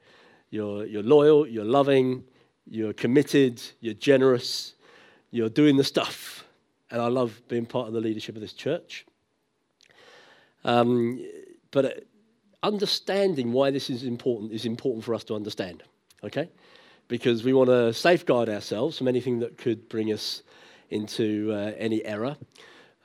You're, 0.51 0.87
you're 0.87 1.03
loyal, 1.03 1.47
you're 1.47 1.65
loving, 1.65 2.25
you're 2.69 2.93
committed, 2.93 3.63
you're 3.81 3.95
generous, 3.95 4.75
you're 5.31 5.49
doing 5.49 5.77
the 5.77 5.85
stuff. 5.85 6.45
And 6.91 7.01
I 7.01 7.09
love 7.09 7.41
being 7.49 7.67
part 7.67 7.89
of 7.89 7.95
the 7.95 8.01
leadership 8.01 8.35
of 8.35 8.41
this 8.41 8.53
church. 8.53 9.07
Um, 10.65 11.25
but 11.71 11.85
uh, 11.85 11.91
understanding 12.63 13.53
why 13.53 13.71
this 13.71 13.91
is 13.91 14.03
important 14.03 14.53
is 14.53 14.65
important 14.65 15.05
for 15.05 15.15
us 15.15 15.25
to 15.25 15.35
understand, 15.35 15.83
okay? 16.25 16.49
Because 17.09 17.45
we 17.45 17.53
want 17.53 17.71
to 17.71 17.93
safeguard 17.93 18.49
ourselves 18.49 18.99
from 18.99 19.09
anything 19.09 19.41
that 19.41 19.59
could 19.59 19.89
bring 19.89 20.13
us 20.13 20.43
into 20.91 21.53
uh, 21.53 21.73
any 21.77 22.05
error 22.05 22.37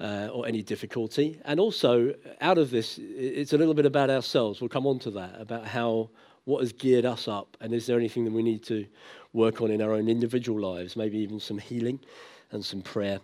uh, 0.01 0.29
or 0.34 0.48
any 0.48 0.63
difficulty. 0.63 1.39
And 1.46 1.60
also, 1.60 2.13
out 2.41 2.58
of 2.58 2.72
this, 2.72 3.00
it's 3.00 3.53
a 3.53 3.58
little 3.58 3.75
bit 3.75 3.86
about 3.86 4.10
ourselves. 4.10 4.60
We'll 4.60 4.70
come 4.70 4.88
on 4.88 5.00
to 5.00 5.12
that, 5.12 5.39
about 5.39 5.65
how 5.65 6.10
what 6.46 6.62
has 6.62 6.74
geared 6.74 7.05
us 7.05 7.27
up, 7.27 7.55
and 7.62 7.72
is 7.72 7.86
there 7.86 8.00
anything 8.00 8.25
that 8.25 8.34
we 8.34 8.41
need 8.41 8.63
to 8.63 8.86
work 9.31 9.62
on 9.62 9.70
in 9.70 9.79
our 9.79 9.93
own 9.93 10.10
individual 10.10 10.60
lives, 10.60 10.96
maybe 10.96 11.20
even 11.20 11.39
some 11.39 11.60
healing 11.60 12.00
and 12.50 12.65
some 12.65 12.81
prayer, 12.81 13.20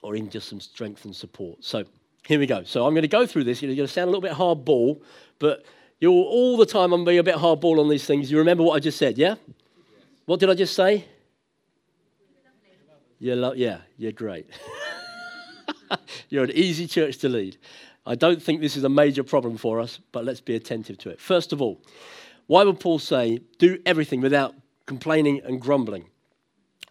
or 0.00 0.16
even 0.16 0.30
just 0.30 0.48
some 0.48 0.58
strength 0.58 1.04
and 1.04 1.14
support. 1.14 1.62
So, 1.62 1.84
here 2.26 2.38
we 2.38 2.46
go. 2.46 2.64
So 2.64 2.86
I'm 2.86 2.94
going 2.94 3.02
to 3.02 3.08
go 3.08 3.26
through 3.26 3.44
this. 3.44 3.60
You're 3.60 3.74
going 3.74 3.86
to 3.86 3.92
sound 3.92 4.08
a 4.08 4.10
little 4.10 4.22
bit 4.22 4.32
hardball, 4.32 5.02
but 5.38 5.64
you're 6.00 6.12
all 6.12 6.56
the 6.56 6.66
time 6.66 6.92
I'm 6.92 7.04
being 7.04 7.18
a 7.18 7.22
bit 7.22 7.36
hardball 7.36 7.78
on 7.78 7.88
these 7.88 8.06
things. 8.06 8.30
You 8.30 8.38
remember 8.38 8.62
what 8.62 8.74
I 8.74 8.80
just 8.80 8.98
said, 8.98 9.18
yeah? 9.18 9.34
What 10.24 10.40
did 10.40 10.48
I 10.48 10.54
just 10.54 10.74
say? 10.74 11.04
You're 13.18 13.36
lo- 13.36 13.52
yeah, 13.52 13.80
you're 13.98 14.12
great. 14.12 14.46
you're 16.30 16.44
an 16.44 16.52
easy 16.52 16.86
church 16.86 17.18
to 17.18 17.28
lead. 17.28 17.58
I 18.06 18.14
don't 18.14 18.42
think 18.42 18.60
this 18.60 18.76
is 18.76 18.84
a 18.84 18.88
major 18.88 19.22
problem 19.22 19.58
for 19.58 19.78
us, 19.78 20.00
but 20.12 20.24
let's 20.24 20.40
be 20.40 20.56
attentive 20.56 20.96
to 20.98 21.10
it. 21.10 21.20
First 21.20 21.52
of 21.52 21.60
all, 21.60 21.80
why 22.46 22.64
would 22.64 22.80
Paul 22.80 22.98
say, 22.98 23.40
do 23.58 23.78
everything 23.84 24.20
without 24.20 24.54
complaining 24.86 25.42
and 25.44 25.60
grumbling? 25.60 26.06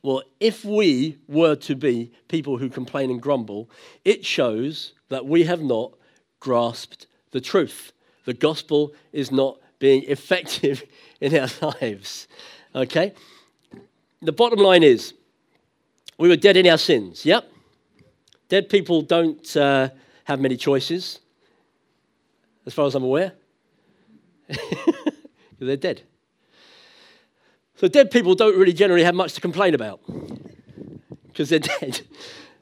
Well, 0.01 0.24
if 0.39 0.63
we 0.63 1.17
were 1.27 1.55
to 1.55 1.75
be 1.75 2.12
people 2.27 2.58
who 2.58 2.69
complain 2.69 3.12
and 3.12 3.22
grumble, 3.22 3.69
it 4.05 4.25
shows 4.25 4.93
that 5.10 5.25
we 5.25 5.43
have 5.43 5.62
not 5.62 5.93
grasped 6.39 7.08
the 7.31 7.41
truth. 7.41 7.91
The 8.25 8.34
gospel 8.34 8.93
is 9.12 9.31
not 9.31 9.60
being 9.79 10.03
effective 10.08 10.84
in 11.19 11.38
our 11.38 11.50
lives. 11.62 12.27
Okay? 12.74 13.13
The 14.22 14.31
bottom 14.31 14.60
line 14.60 14.84
is 14.84 15.13
we 16.17 16.29
were 16.29 16.36
dead 16.36 16.58
in 16.58 16.67
our 16.67 16.77
sins. 16.77 17.25
Yep. 17.25 17.51
Dead 18.50 18.68
people 18.68 19.01
don't 19.01 19.56
uh, 19.56 19.89
have 20.25 20.39
many 20.39 20.58
choices, 20.58 21.20
as 22.65 22.74
far 22.74 22.86
as 22.88 22.96
I'm 22.96 23.03
aware. 23.03 23.34
They're 25.60 25.77
dead. 25.77 26.01
So 27.75 27.88
dead 27.88 28.12
people 28.12 28.36
don't 28.36 28.58
really 28.58 28.74
generally 28.74 29.03
have 29.03 29.15
much 29.15 29.34
to 29.36 29.41
complain 29.41 29.74
about 29.74 30.01
because 31.27 31.50
they're 31.50 31.60
dead. 31.79 32.01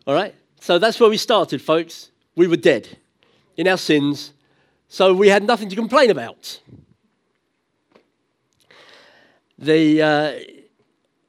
All 0.05 0.13
right? 0.13 0.35
So 0.59 0.77
that's 0.77 0.99
where 0.99 1.09
we 1.09 1.17
started, 1.17 1.61
folks. 1.61 2.11
We 2.35 2.47
were 2.47 2.57
dead 2.57 2.97
in 3.55 3.67
our 3.67 3.77
sins, 3.77 4.33
so 4.87 5.13
we 5.13 5.29
had 5.29 5.43
nothing 5.43 5.69
to 5.69 5.75
complain 5.75 6.11
about. 6.11 6.59
The, 9.57 10.01
uh, 10.03 10.33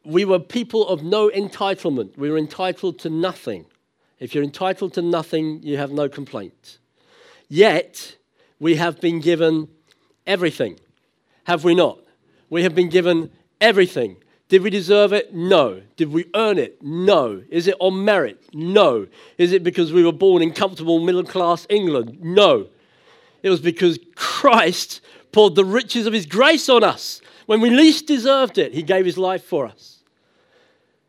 we 0.04 0.26
were 0.26 0.38
people 0.38 0.86
of 0.86 1.02
no 1.02 1.30
entitlement. 1.30 2.18
We 2.18 2.30
were 2.30 2.36
entitled 2.36 2.98
to 3.00 3.10
nothing. 3.10 3.64
If 4.20 4.34
you're 4.34 4.44
entitled 4.44 4.94
to 4.94 5.02
nothing, 5.02 5.62
you 5.62 5.76
have 5.76 5.90
no 5.90 6.08
complaint. 6.08 6.78
Yet, 7.48 8.16
we 8.58 8.76
have 8.76 9.00
been 9.00 9.20
given 9.20 9.68
everything. 10.26 10.78
Have 11.44 11.64
we 11.64 11.74
not? 11.74 12.00
We 12.50 12.62
have 12.64 12.74
been 12.74 12.88
given 12.88 13.30
everything. 13.60 14.16
Did 14.48 14.62
we 14.62 14.70
deserve 14.70 15.12
it? 15.12 15.34
No. 15.34 15.82
Did 15.96 16.10
we 16.10 16.24
earn 16.34 16.58
it? 16.58 16.82
No. 16.82 17.42
Is 17.50 17.68
it 17.68 17.76
on 17.80 18.04
merit? 18.04 18.42
No. 18.52 19.06
Is 19.36 19.52
it 19.52 19.62
because 19.62 19.92
we 19.92 20.04
were 20.04 20.12
born 20.12 20.42
in 20.42 20.52
comfortable 20.52 21.00
middle 21.00 21.24
class 21.24 21.66
England? 21.68 22.18
No. 22.20 22.68
It 23.42 23.50
was 23.50 23.60
because 23.60 23.98
Christ 24.14 25.00
poured 25.32 25.54
the 25.54 25.64
riches 25.64 26.06
of 26.06 26.12
his 26.12 26.26
grace 26.26 26.68
on 26.68 26.82
us. 26.82 27.20
When 27.46 27.60
we 27.60 27.70
least 27.70 28.06
deserved 28.06 28.58
it, 28.58 28.74
he 28.74 28.82
gave 28.82 29.04
his 29.04 29.18
life 29.18 29.44
for 29.44 29.66
us. 29.66 29.97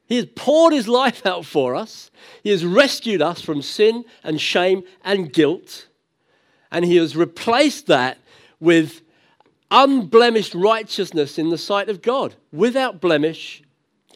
He 0.09 0.15
has 0.15 0.25
poured 0.35 0.73
his 0.73 0.87
life 0.87 1.23
out 1.23 1.45
for 1.45 1.75
us. 1.75 2.09
He 2.43 2.49
has 2.49 2.65
rescued 2.65 3.21
us 3.21 3.41
from 3.41 3.61
sin 3.61 4.05
and 4.23 4.41
shame 4.41 4.83
and 5.03 5.31
guilt. 5.31 5.87
And 6.71 6.83
he 6.83 6.95
has 6.95 7.15
replaced 7.15 7.85
that 7.87 8.17
with 8.59 9.01
unblemished 9.69 10.55
righteousness 10.55 11.37
in 11.37 11.49
the 11.49 11.59
sight 11.59 11.89
of 11.89 12.01
God, 12.01 12.33
without 12.51 12.99
blemish 12.99 13.61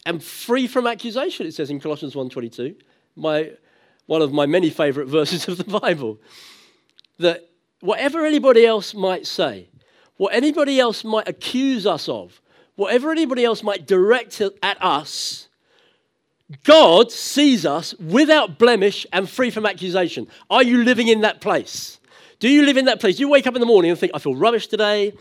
and 0.03 0.21
free 0.21 0.65
from 0.65 0.87
accusation, 0.87 1.45
it 1.45 1.53
says 1.53 1.69
in 1.69 1.79
Colossians 1.79 2.15
1.22, 2.15 2.75
my, 3.15 3.51
one 4.07 4.23
of 4.23 4.33
my 4.33 4.47
many 4.47 4.71
favorite 4.71 5.07
verses 5.07 5.47
of 5.47 5.57
the 5.57 5.79
Bible. 5.79 6.19
That 7.19 7.47
whatever 7.81 8.25
anybody 8.25 8.65
else 8.65 8.95
might 8.95 9.27
say, 9.27 9.69
what 10.17 10.33
anybody 10.33 10.79
else 10.79 11.03
might 11.03 11.27
accuse 11.27 11.85
us 11.85 12.09
of, 12.09 12.41
whatever 12.75 13.11
anybody 13.11 13.45
else 13.45 13.61
might 13.61 13.85
direct 13.85 14.41
at 14.41 14.83
us, 14.83 15.49
God 16.63 17.11
sees 17.11 17.65
us 17.65 17.93
without 17.95 18.59
blemish 18.59 19.05
and 19.11 19.29
free 19.29 19.49
from 19.49 19.65
accusation. 19.65 20.27
Are 20.49 20.63
you 20.63 20.83
living 20.83 21.07
in 21.07 21.21
that 21.21 21.41
place? 21.41 21.99
Do 22.39 22.49
you 22.49 22.63
live 22.65 22.77
in 22.77 22.85
that 22.85 22.99
place? 22.99 23.15
Do 23.15 23.21
you 23.21 23.29
wake 23.29 23.47
up 23.47 23.55
in 23.55 23.59
the 23.61 23.65
morning 23.65 23.91
and 23.91 23.99
think, 23.99 24.11
I 24.13 24.19
feel 24.19 24.35
rubbish 24.35 24.67
today. 24.67 25.13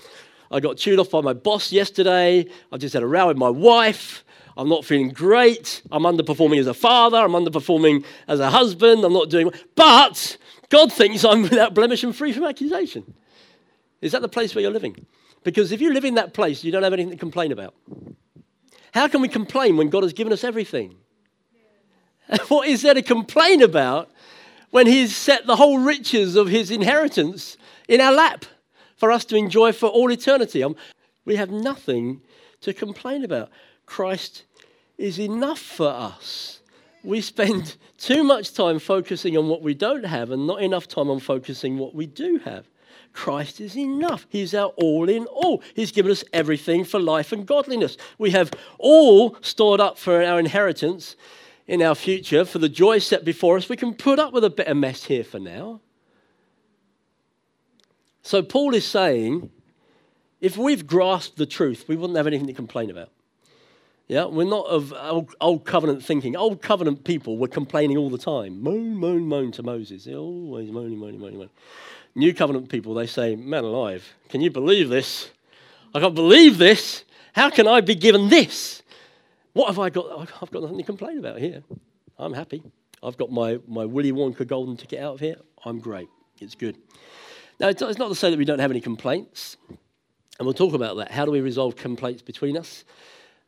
I 0.51 0.61
got 0.61 0.77
chewed 0.77 0.99
off 0.99 1.11
by 1.11 1.21
my 1.21 1.33
boss 1.33 1.73
yesterday. 1.73 2.47
I 2.71 2.77
just 2.77 2.93
had 2.93 3.03
a 3.03 3.07
row 3.07 3.29
with 3.29 3.39
my 3.39 3.49
wife. 3.49 4.25
I'm 4.57 4.69
not 4.69 4.85
feeling 4.85 5.11
great. 5.11 5.83
I'm 5.91 6.03
underperforming 6.03 6.59
as 6.59 6.67
a 6.67 6.75
father. 6.75 7.19
I'm 7.19 7.33
underperforming 7.33 8.05
as 8.29 8.41
a 8.41 8.51
husband. 8.51 9.05
I'm 9.05 9.13
not 9.13 9.31
doing 9.31 9.51
But 9.75 10.37
God 10.69 10.93
thinks 10.93 11.25
I'm 11.25 11.43
without 11.43 11.75
blemish 11.75 12.05
and 12.05 12.15
free 12.15 12.33
from 12.33 12.45
accusation. 12.45 13.15
Is 14.01 14.13
that 14.13 14.23
the 14.23 14.29
place 14.29 14.55
where 14.55 14.63
you're 14.63 14.71
living? 14.71 15.07
Because 15.45 15.73
if 15.73 15.81
you 15.81 15.93
live 15.93 16.05
in 16.05 16.15
that 16.15 16.35
place, 16.35 16.63
you 16.65 16.73
don't 16.73 16.83
have 16.83 16.93
anything 16.93 17.13
to 17.13 17.17
complain 17.17 17.53
about. 17.53 17.75
How 18.93 19.09
can 19.09 19.23
we 19.23 19.29
complain 19.29 19.77
when 19.77 19.89
God 19.89 20.03
has 20.03 20.13
given 20.13 20.33
us 20.33 20.45
everything? 20.45 20.97
what 22.49 22.69
is 22.69 22.83
there 22.83 22.95
to 22.95 23.03
complain 23.03 23.63
about 23.63 24.11
when 24.71 24.87
He's 24.87 25.15
set 25.15 25.47
the 25.47 25.57
whole 25.57 25.79
riches 25.79 26.37
of 26.37 26.49
His 26.49 26.71
inheritance 26.71 27.57
in 27.89 28.01
our 28.01 28.13
lap 28.13 28.45
for 28.97 29.11
us 29.11 29.25
to 29.27 29.37
enjoy 29.37 29.73
for 29.73 29.89
all 29.89 30.11
eternity. 30.11 30.63
Um, 30.63 30.77
we 31.25 31.37
have 31.37 31.51
nothing 31.51 32.23
to 32.61 32.73
complain 32.73 33.25
about. 33.25 33.51
Christ 33.87 34.45
is 34.97 35.19
enough 35.19 35.59
for 35.59 35.89
us. 35.89 36.61
We 37.03 37.21
spend 37.21 37.77
too 37.99 38.23
much 38.23 38.55
time 38.55 38.79
focusing 38.79 39.37
on 39.37 39.49
what 39.49 39.63
we 39.63 39.75
don't 39.75 40.05
have 40.05 40.31
and 40.31 40.47
not 40.47 40.63
enough 40.63 40.89
time 40.89 41.11
on 41.11 41.21
focusing 41.21 41.79
what 41.79 41.95
we 41.95 42.07
do 42.07 42.39
have. 42.45 42.69
Christ 43.13 43.61
is 43.61 43.77
enough. 43.77 44.27
He's 44.31 44.55
our 44.55 44.69
all 44.77 45.09
in 45.09 45.27
all. 45.27 45.63
He's 45.75 45.93
given 45.93 46.11
us 46.11 46.25
everything 46.33 46.85
for 46.85 46.99
life 46.99 47.33
and 47.33 47.45
godliness. 47.47 47.97
We 48.19 48.31
have 48.31 48.53
all 48.79 49.37
stored 49.43 49.81
up 49.81 49.99
for 49.99 50.23
our 50.23 50.39
inheritance 50.39 51.17
in 51.67 51.83
our 51.83 51.95
future 51.95 52.45
for 52.45 52.59
the 52.59 52.69
joy 52.69 52.99
set 52.99 53.25
before 53.25 53.57
us, 53.57 53.69
we 53.69 53.77
can 53.77 53.95
put 53.95 54.19
up 54.19 54.33
with 54.33 54.45
a 54.45 54.51
bit 54.51 54.67
of 54.67 54.77
mess 54.77 55.05
here 55.05 55.25
for 55.25 55.39
now. 55.39 55.81
So, 58.23 58.43
Paul 58.43 58.75
is 58.75 58.87
saying 58.87 59.51
if 60.41 60.57
we've 60.57 60.87
grasped 60.87 61.37
the 61.37 61.47
truth, 61.47 61.85
we 61.87 61.97
wouldn't 61.97 62.17
have 62.17 62.27
anything 62.27 62.49
to 62.49 62.53
complain 62.53 62.91
about. 62.91 63.11
Yeah, 64.09 64.25
we're 64.25 64.45
not 64.45 64.67
of 64.67 64.93
old, 64.93 65.35
old, 65.41 65.65
covenant 65.65 66.05
thinking. 66.05 66.37
Old 66.37 66.61
covenant 66.61 67.05
people 67.05 67.39
were 67.39 67.49
complaining 67.49 67.97
all 67.97 68.11
the 68.11 68.19
time. 68.19 68.61
Moan, 68.61 68.97
moan, 68.97 69.23
moan 69.23 69.53
to 69.53 69.63
Moses. 69.63 70.05
They're 70.05 70.17
always 70.17 70.71
moaning, 70.71 70.99
moaning, 70.99 71.21
moaning, 71.21 71.39
moaning. 71.39 71.51
New 72.15 72.35
covenant 72.35 72.69
people, 72.69 72.93
they 72.93 73.07
say, 73.07 73.37
Man 73.37 73.65
alive, 73.65 74.15
can 74.29 74.41
you 74.41 74.51
believe 74.51 74.89
this? 74.89 75.31
I 75.95 76.01
can't 76.01 76.15
believe 76.15 76.59
this. 76.59 77.05
How 77.35 77.49
can 77.49 77.67
I 77.67 77.81
be 77.81 77.95
given 77.95 78.29
this? 78.29 78.82
What 79.53 79.67
have 79.69 79.79
I 79.79 79.91
got? 79.91 80.07
I've 80.41 80.51
got 80.51 80.63
nothing 80.63 80.79
to 80.79 80.85
complain 80.85 81.19
about 81.19 81.39
here. 81.39 81.63
I'm 82.19 82.33
happy. 82.33 82.63
I've 83.03 83.17
got 83.17 83.31
my, 83.31 83.59
my 83.67 83.85
Willy 83.85 84.13
Wonka 84.13 84.47
golden 84.47 84.77
ticket 84.77 85.01
out 85.01 85.15
of 85.15 85.21
here. 85.21 85.37
I'm 85.65 85.79
great. 85.79 86.09
It's 86.41 86.55
good. 86.55 86.77
Now, 87.61 87.69
it's 87.69 87.81
not 87.81 88.09
to 88.09 88.15
say 88.15 88.31
that 88.31 88.39
we 88.39 88.45
don't 88.45 88.59
have 88.59 88.71
any 88.71 88.81
complaints, 88.81 89.57
and 89.69 90.47
we'll 90.47 90.55
talk 90.55 90.75
about 90.75 90.97
that. 90.97 91.11
How 91.11 91.25
do 91.25 91.31
we 91.31 91.41
resolve 91.41 91.77
complaints 91.77 92.23
between 92.23 92.57
us? 92.57 92.85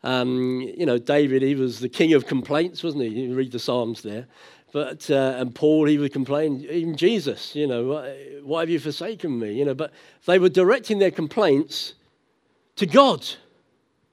Um, 0.02 0.60
you 0.60 0.84
know, 0.84 0.98
David, 0.98 1.42
he 1.42 1.54
was 1.54 1.80
the 1.80 1.88
king 1.88 2.12
of 2.12 2.26
complaints, 2.26 2.82
wasn't 2.82 3.04
he? 3.04 3.08
You 3.08 3.34
read 3.34 3.52
the 3.52 3.58
Psalms 3.58 4.02
there. 4.02 4.26
But, 4.72 5.10
uh, 5.10 5.36
and 5.38 5.54
Paul, 5.54 5.86
he 5.86 5.98
would 5.98 6.12
complain, 6.12 6.66
even 6.68 6.96
Jesus, 6.96 7.54
you 7.54 7.66
know, 7.66 8.04
why 8.42 8.60
have 8.60 8.68
you 8.68 8.78
forsaken 8.78 9.38
me? 9.38 9.52
You 9.54 9.64
know, 9.64 9.74
but 9.74 9.92
they 10.26 10.38
were 10.38 10.48
directing 10.48 10.98
their 10.98 11.12
complaints 11.12 11.94
to 12.76 12.86
God, 12.86 13.26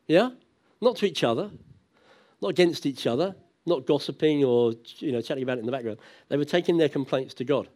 yeah? 0.08 0.30
Not 0.80 0.96
to 0.98 1.06
each 1.06 1.24
other 1.24 1.52
not 2.42 2.50
against 2.50 2.86
each 2.86 3.08
other, 3.08 3.36
not 3.66 3.86
gossiping 3.86 4.44
or 4.44 4.74
you 4.98 5.12
know, 5.12 5.22
chatting 5.22 5.44
about 5.44 5.58
it 5.58 5.62
in 5.62 5.66
the 5.66 5.72
background. 5.72 6.00
They 6.30 6.38
were 6.38 6.46
taking 6.46 6.78
their 6.78 6.90
complaints 6.90 7.34
to 7.36 7.44
God. 7.44 7.68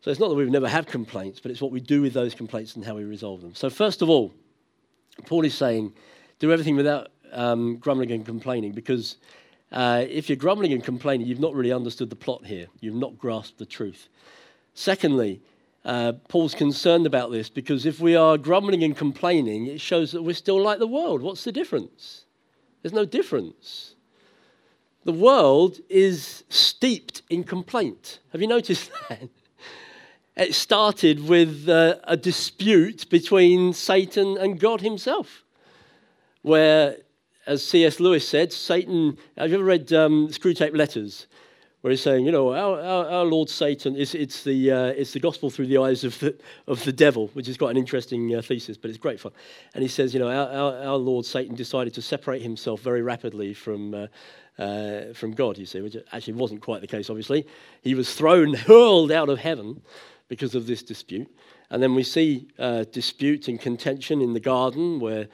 So 0.00 0.10
it's 0.10 0.20
not 0.20 0.28
that 0.28 0.34
we've 0.34 0.48
never 0.48 0.68
had 0.68 0.86
complaints, 0.86 1.40
but 1.40 1.50
it's 1.50 1.60
what 1.60 1.72
we 1.72 1.80
do 1.80 2.02
with 2.02 2.12
those 2.12 2.34
complaints 2.34 2.76
and 2.76 2.84
how 2.84 2.94
we 2.94 3.04
resolve 3.04 3.40
them. 3.40 3.54
So, 3.54 3.70
first 3.70 4.02
of 4.02 4.10
all, 4.10 4.32
Paul 5.24 5.44
is 5.44 5.54
saying, 5.54 5.94
do 6.38 6.52
everything 6.52 6.76
without 6.76 7.08
um, 7.32 7.76
grumbling 7.78 8.12
and 8.12 8.24
complaining 8.24 8.72
because 8.72 9.16
uh, 9.72 10.04
if 10.08 10.28
you're 10.28 10.36
grumbling 10.36 10.72
and 10.72 10.84
complaining, 10.84 11.26
you've 11.26 11.40
not 11.40 11.54
really 11.54 11.72
understood 11.72 12.10
the 12.10 12.16
plot 12.16 12.44
here. 12.44 12.66
You've 12.80 12.94
not 12.94 13.18
grasped 13.18 13.58
the 13.58 13.66
truth. 13.66 14.08
Secondly, 14.74 15.40
uh, 15.84 16.12
Paul's 16.28 16.54
concerned 16.54 17.06
about 17.06 17.32
this 17.32 17.48
because 17.48 17.86
if 17.86 17.98
we 17.98 18.14
are 18.14 18.36
grumbling 18.36 18.84
and 18.84 18.96
complaining, 18.96 19.66
it 19.66 19.80
shows 19.80 20.12
that 20.12 20.22
we're 20.22 20.34
still 20.34 20.60
like 20.60 20.78
the 20.78 20.86
world. 20.86 21.22
What's 21.22 21.44
the 21.44 21.52
difference? 21.52 22.25
There's 22.82 22.92
no 22.92 23.04
difference. 23.04 23.94
The 25.04 25.12
world 25.12 25.78
is 25.88 26.44
steeped 26.48 27.22
in 27.30 27.44
complaint. 27.44 28.18
Have 28.32 28.40
you 28.40 28.48
noticed 28.48 28.90
that? 29.08 29.28
It 30.36 30.54
started 30.54 31.26
with 31.28 31.68
uh, 31.68 31.96
a 32.04 32.16
dispute 32.16 33.08
between 33.08 33.72
Satan 33.72 34.36
and 34.36 34.60
God 34.60 34.82
himself, 34.82 35.44
where, 36.42 36.98
as 37.46 37.66
C.S. 37.66 38.00
Lewis 38.00 38.28
said, 38.28 38.52
Satan. 38.52 39.16
Have 39.38 39.50
you 39.50 39.56
ever 39.56 39.64
read 39.64 39.92
um, 39.92 40.28
Screwtape 40.28 40.76
Letters? 40.76 41.26
Where 41.86 41.92
he's 41.92 42.02
saying, 42.02 42.26
you 42.26 42.32
know, 42.32 42.52
our, 42.52 42.80
our, 42.80 43.08
our 43.10 43.24
Lord 43.24 43.48
Satan, 43.48 43.94
is, 43.94 44.12
it's, 44.16 44.42
the, 44.42 44.72
uh, 44.72 44.86
it's 44.86 45.12
the 45.12 45.20
gospel 45.20 45.50
through 45.50 45.68
the 45.68 45.78
eyes 45.78 46.02
of 46.02 46.18
the, 46.18 46.36
of 46.66 46.82
the 46.82 46.90
devil, 46.90 47.30
which 47.34 47.46
is 47.46 47.56
quite 47.56 47.70
an 47.70 47.76
interesting 47.76 48.34
uh, 48.34 48.42
thesis, 48.42 48.76
but 48.76 48.88
it's 48.88 48.98
great 48.98 49.20
fun. 49.20 49.30
And 49.72 49.82
he 49.82 49.88
says, 49.88 50.12
you 50.12 50.18
know, 50.18 50.26
our, 50.26 50.48
our, 50.48 50.78
our 50.84 50.96
Lord 50.96 51.24
Satan 51.24 51.54
decided 51.54 51.94
to 51.94 52.02
separate 52.02 52.42
himself 52.42 52.80
very 52.80 53.02
rapidly 53.02 53.54
from, 53.54 53.94
uh, 53.94 54.06
uh, 54.58 55.12
from 55.14 55.30
God, 55.30 55.58
you 55.58 55.64
see, 55.64 55.80
which 55.80 55.96
actually 56.10 56.32
wasn't 56.32 56.60
quite 56.60 56.80
the 56.80 56.88
case, 56.88 57.08
obviously. 57.08 57.46
He 57.82 57.94
was 57.94 58.12
thrown, 58.12 58.54
hurled 58.66 59.12
out 59.12 59.28
of 59.28 59.38
heaven 59.38 59.80
because 60.26 60.56
of 60.56 60.66
this 60.66 60.82
dispute. 60.82 61.32
And 61.70 61.80
then 61.80 61.94
we 61.94 62.02
see 62.02 62.48
uh, 62.58 62.82
dispute 62.90 63.46
and 63.46 63.60
contention 63.60 64.20
in 64.20 64.32
the 64.32 64.40
garden 64.40 64.98
where 64.98 65.28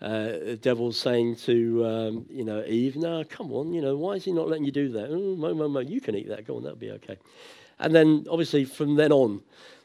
uh, 0.00 0.24
the 0.44 0.58
devil's 0.60 0.98
saying 0.98 1.36
to 1.36 1.84
um, 1.84 2.26
you 2.28 2.44
know 2.44 2.64
Eve, 2.64 2.96
"No, 2.96 3.24
come 3.24 3.52
on, 3.52 3.72
you 3.72 3.82
know, 3.82 3.96
why 3.96 4.12
is 4.12 4.24
he 4.24 4.32
not 4.32 4.48
letting 4.48 4.64
you 4.64 4.72
do 4.72 4.88
that? 4.90 5.10
Oh, 5.10 5.36
mo, 5.36 5.54
mo, 5.54 5.68
mo, 5.68 5.80
you 5.80 6.00
can 6.00 6.14
eat 6.14 6.28
that. 6.28 6.46
Go 6.46 6.56
on, 6.56 6.62
that'll 6.62 6.78
be 6.78 6.90
okay." 6.92 7.18
And 7.80 7.94
then, 7.94 8.26
obviously, 8.28 8.64
from 8.64 8.96
then 8.96 9.12
on, 9.12 9.40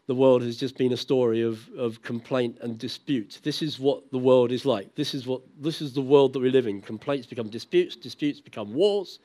the 0.08 0.16
world 0.16 0.42
has 0.42 0.58
just 0.58 0.78
been 0.78 0.92
a 0.92 0.98
story 0.98 1.42
of, 1.42 1.70
of 1.78 2.02
complaint 2.02 2.58
and 2.62 2.78
dispute. 2.78 3.40
This 3.44 3.62
is 3.62 3.80
what 3.80 4.12
the 4.12 4.18
world 4.18 4.52
is 4.52 4.66
like. 4.66 4.96
This 4.96 5.14
is 5.14 5.26
what 5.26 5.42
this 5.60 5.82
is 5.82 5.94
the 5.94 6.02
world 6.02 6.34
that 6.34 6.40
we 6.40 6.50
live 6.50 6.68
in. 6.68 6.82
Complaints 6.82 7.28
become 7.28 7.50
disputes. 7.50 7.96
Disputes 7.96 8.42
become 8.42 8.74
wars. 8.74 9.20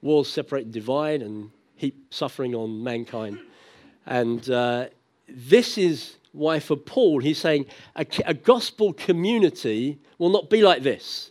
Wars 0.00 0.28
separate 0.28 0.64
and 0.64 0.72
divide 0.72 1.22
and 1.22 1.50
heap 1.76 2.14
suffering 2.14 2.54
on 2.54 2.82
mankind. 2.82 3.38
And 4.06 4.48
uh, 4.48 4.86
this 5.28 5.76
is 5.76 6.16
why, 6.32 6.58
for 6.58 6.76
Paul, 6.76 7.20
he's 7.20 7.38
saying 7.38 7.66
a, 7.94 8.06
a 8.26 8.34
gospel 8.34 8.92
community 8.92 9.98
will 10.18 10.30
not 10.30 10.50
be 10.50 10.62
like 10.62 10.82
this. 10.82 11.30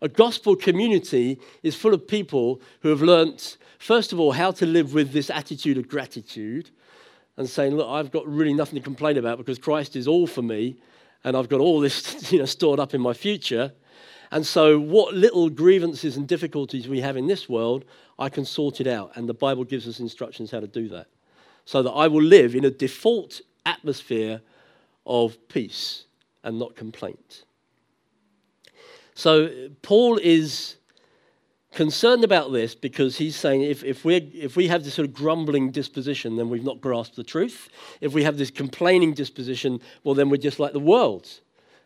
A 0.00 0.08
gospel 0.08 0.56
community 0.56 1.38
is 1.62 1.76
full 1.76 1.94
of 1.94 2.08
people 2.08 2.60
who 2.80 2.88
have 2.88 3.02
learnt, 3.02 3.56
first 3.78 4.12
of 4.12 4.18
all, 4.18 4.32
how 4.32 4.50
to 4.50 4.66
live 4.66 4.94
with 4.94 5.12
this 5.12 5.30
attitude 5.30 5.78
of 5.78 5.88
gratitude 5.88 6.70
and 7.36 7.48
saying, 7.48 7.76
Look, 7.76 7.88
I've 7.88 8.10
got 8.10 8.26
really 8.26 8.52
nothing 8.52 8.78
to 8.78 8.84
complain 8.84 9.16
about 9.16 9.38
because 9.38 9.58
Christ 9.58 9.94
is 9.94 10.08
all 10.08 10.26
for 10.26 10.42
me 10.42 10.76
and 11.24 11.36
I've 11.36 11.48
got 11.48 11.60
all 11.60 11.80
this 11.80 12.32
you 12.32 12.40
know, 12.40 12.46
stored 12.46 12.80
up 12.80 12.94
in 12.94 13.00
my 13.00 13.12
future. 13.12 13.72
And 14.30 14.46
so, 14.46 14.78
what 14.78 15.14
little 15.14 15.50
grievances 15.50 16.16
and 16.16 16.26
difficulties 16.26 16.88
we 16.88 17.00
have 17.00 17.16
in 17.16 17.26
this 17.26 17.48
world, 17.48 17.84
I 18.18 18.28
can 18.28 18.44
sort 18.44 18.80
it 18.80 18.86
out. 18.86 19.12
And 19.14 19.28
the 19.28 19.34
Bible 19.34 19.64
gives 19.64 19.86
us 19.86 20.00
instructions 20.00 20.50
how 20.50 20.60
to 20.60 20.66
do 20.66 20.88
that. 20.88 21.06
So 21.64 21.82
that 21.82 21.90
I 21.90 22.08
will 22.08 22.22
live 22.22 22.54
in 22.56 22.64
a 22.64 22.70
default 22.70 23.40
atmosphere 23.66 24.40
of 25.06 25.36
peace 25.48 26.04
and 26.44 26.58
not 26.58 26.76
complaint. 26.76 27.44
So, 29.14 29.68
Paul 29.82 30.18
is 30.22 30.76
concerned 31.72 32.24
about 32.24 32.52
this 32.52 32.74
because 32.74 33.16
he's 33.16 33.36
saying 33.36 33.62
if, 33.62 33.82
if, 33.82 34.04
we 34.04 34.16
if 34.16 34.56
we 34.56 34.68
have 34.68 34.84
this 34.84 34.94
sort 34.94 35.08
of 35.08 35.14
grumbling 35.14 35.70
disposition, 35.70 36.36
then 36.36 36.48
we've 36.50 36.64
not 36.64 36.80
grasped 36.80 37.16
the 37.16 37.24
truth. 37.24 37.68
If 38.00 38.12
we 38.12 38.24
have 38.24 38.36
this 38.36 38.50
complaining 38.50 39.14
disposition, 39.14 39.80
well, 40.04 40.14
then 40.14 40.28
we're 40.28 40.36
just 40.36 40.58
like 40.58 40.72
the 40.72 40.80
world 40.80 41.28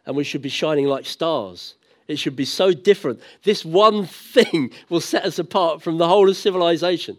and 0.04 0.16
we 0.16 0.24
should 0.24 0.42
be 0.42 0.48
shining 0.48 0.86
like 0.86 1.04
stars. 1.04 1.74
It 2.08 2.18
should 2.18 2.36
be 2.36 2.44
so 2.44 2.72
different. 2.72 3.20
This 3.42 3.64
one 3.64 4.06
thing 4.06 4.70
will 4.88 5.00
set 5.00 5.24
us 5.24 5.38
apart 5.38 5.82
from 5.82 5.98
the 5.98 6.08
whole 6.08 6.28
of 6.28 6.36
civilization, 6.36 7.18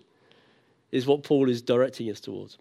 is 0.92 1.06
what 1.06 1.24
Paul 1.24 1.50
is 1.50 1.62
directing 1.62 2.10
us 2.10 2.22
towards. 2.22 2.58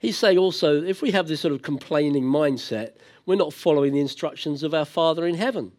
He's 0.00 0.16
saying 0.16 0.38
also, 0.38 0.82
if 0.82 1.02
we 1.02 1.10
have 1.10 1.28
this 1.28 1.42
sort 1.42 1.52
of 1.52 1.60
complaining 1.60 2.24
mindset, 2.24 2.92
we're 3.26 3.36
not 3.36 3.52
following 3.52 3.92
the 3.92 4.00
instructions 4.00 4.62
of 4.62 4.72
our 4.72 4.86
Father 4.86 5.26
in 5.26 5.34
heaven. 5.34 5.72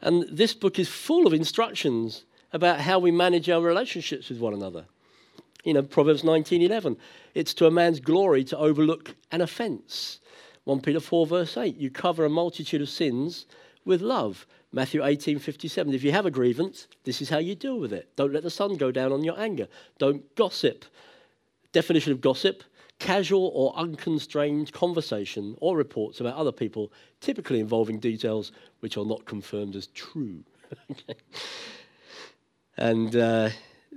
And 0.00 0.24
this 0.28 0.54
book 0.54 0.76
is 0.76 0.88
full 0.88 1.24
of 1.24 1.32
instructions 1.32 2.24
about 2.52 2.80
how 2.80 2.98
we 2.98 3.12
manage 3.12 3.48
our 3.48 3.60
relationships 3.60 4.28
with 4.28 4.40
one 4.40 4.54
another. 4.54 4.86
You 5.62 5.74
know, 5.74 5.82
Proverbs 5.82 6.22
19:11, 6.22 6.96
it's 7.34 7.54
to 7.54 7.66
a 7.66 7.70
man's 7.70 8.00
glory 8.00 8.42
to 8.42 8.58
overlook 8.58 9.14
an 9.30 9.40
offense. 9.40 10.18
1 10.64 10.80
Peter 10.80 11.00
4 11.00 11.26
verse 11.26 11.56
8, 11.56 11.76
you 11.76 11.90
cover 11.90 12.24
a 12.24 12.30
multitude 12.30 12.82
of 12.82 12.88
sins 12.88 13.46
with 13.84 14.02
love. 14.02 14.46
Matthew 14.72 15.00
18:57, 15.02 15.94
if 15.94 16.02
you 16.02 16.10
have 16.10 16.26
a 16.26 16.30
grievance, 16.30 16.88
this 17.04 17.22
is 17.22 17.28
how 17.28 17.38
you 17.38 17.54
deal 17.54 17.78
with 17.78 17.92
it. 17.92 18.08
Don't 18.16 18.32
let 18.32 18.42
the 18.42 18.50
sun 18.50 18.76
go 18.76 18.90
down 18.90 19.12
on 19.12 19.22
your 19.22 19.38
anger. 19.38 19.68
Don't 19.98 20.34
gossip. 20.34 20.84
Definition 21.72 22.12
of 22.12 22.20
gossip, 22.20 22.64
casual 22.98 23.50
or 23.54 23.76
unconstrained 23.76 24.72
conversation 24.72 25.56
or 25.60 25.76
reports 25.76 26.20
about 26.20 26.34
other 26.34 26.52
people, 26.52 26.92
typically 27.20 27.60
involving 27.60 27.98
details 27.98 28.52
which 28.80 28.96
are 28.96 29.04
not 29.04 29.24
confirmed 29.24 29.76
as 29.76 29.86
true. 29.88 30.42
and 32.76 33.14
uh, 33.16 33.50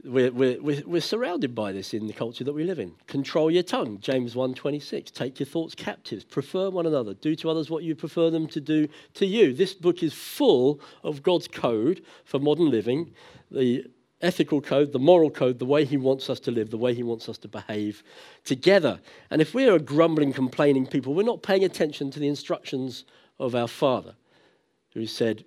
we're, 0.04 0.32
we're, 0.32 0.84
we're 0.86 1.02
surrounded 1.02 1.54
by 1.54 1.72
this 1.72 1.94
in 1.94 2.08
the 2.08 2.14
culture 2.14 2.44
that 2.44 2.54
we 2.54 2.64
live 2.64 2.80
in. 2.80 2.94
Control 3.08 3.52
your 3.52 3.64
tongue, 3.64 4.00
James 4.00 4.34
1.26. 4.36 5.12
Take 5.12 5.40
your 5.40 5.48
thoughts 5.48 5.76
captives. 5.76 6.24
Prefer 6.24 6.70
one 6.70 6.86
another. 6.86 7.14
Do 7.14 7.36
to 7.36 7.50
others 7.50 7.70
what 7.70 7.84
you 7.84 7.96
prefer 7.96 8.30
them 8.30 8.48
to 8.48 8.62
do 8.62 8.88
to 9.16 9.26
you. 9.26 9.54
This 9.54 9.74
book 9.74 10.02
is 10.04 10.14
full 10.14 10.80
of 11.04 11.24
God's 11.24 11.48
code 11.48 12.04
for 12.24 12.40
modern 12.40 12.70
living. 12.72 13.14
The 13.50 13.86
ethical 14.22 14.62
code, 14.62 14.92
the 14.92 15.00
moral 15.00 15.30
code, 15.30 15.60
the 15.60 15.66
way 15.66 15.86
he 15.86 15.98
wants 15.98 16.30
us 16.30 16.40
to 16.42 16.52
live, 16.52 16.70
the 16.70 16.78
way 16.78 16.94
he 16.94 17.04
wants 17.04 17.28
us 17.30 17.38
to 17.40 17.48
behave 17.48 18.04
together. 18.44 19.00
And 19.30 19.42
if 19.42 19.54
we're 19.54 19.76
a 19.76 19.80
grumbling, 19.80 20.34
complaining 20.34 20.88
people, 20.88 21.14
we're 21.14 21.24
not 21.24 21.44
paying 21.44 21.64
attention 21.64 22.12
to 22.12 22.20
the 22.20 22.28
instructions 22.28 23.06
of 23.40 23.56
our 23.56 23.68
Father, 23.68 24.16
who 24.94 25.06
said, 25.06 25.46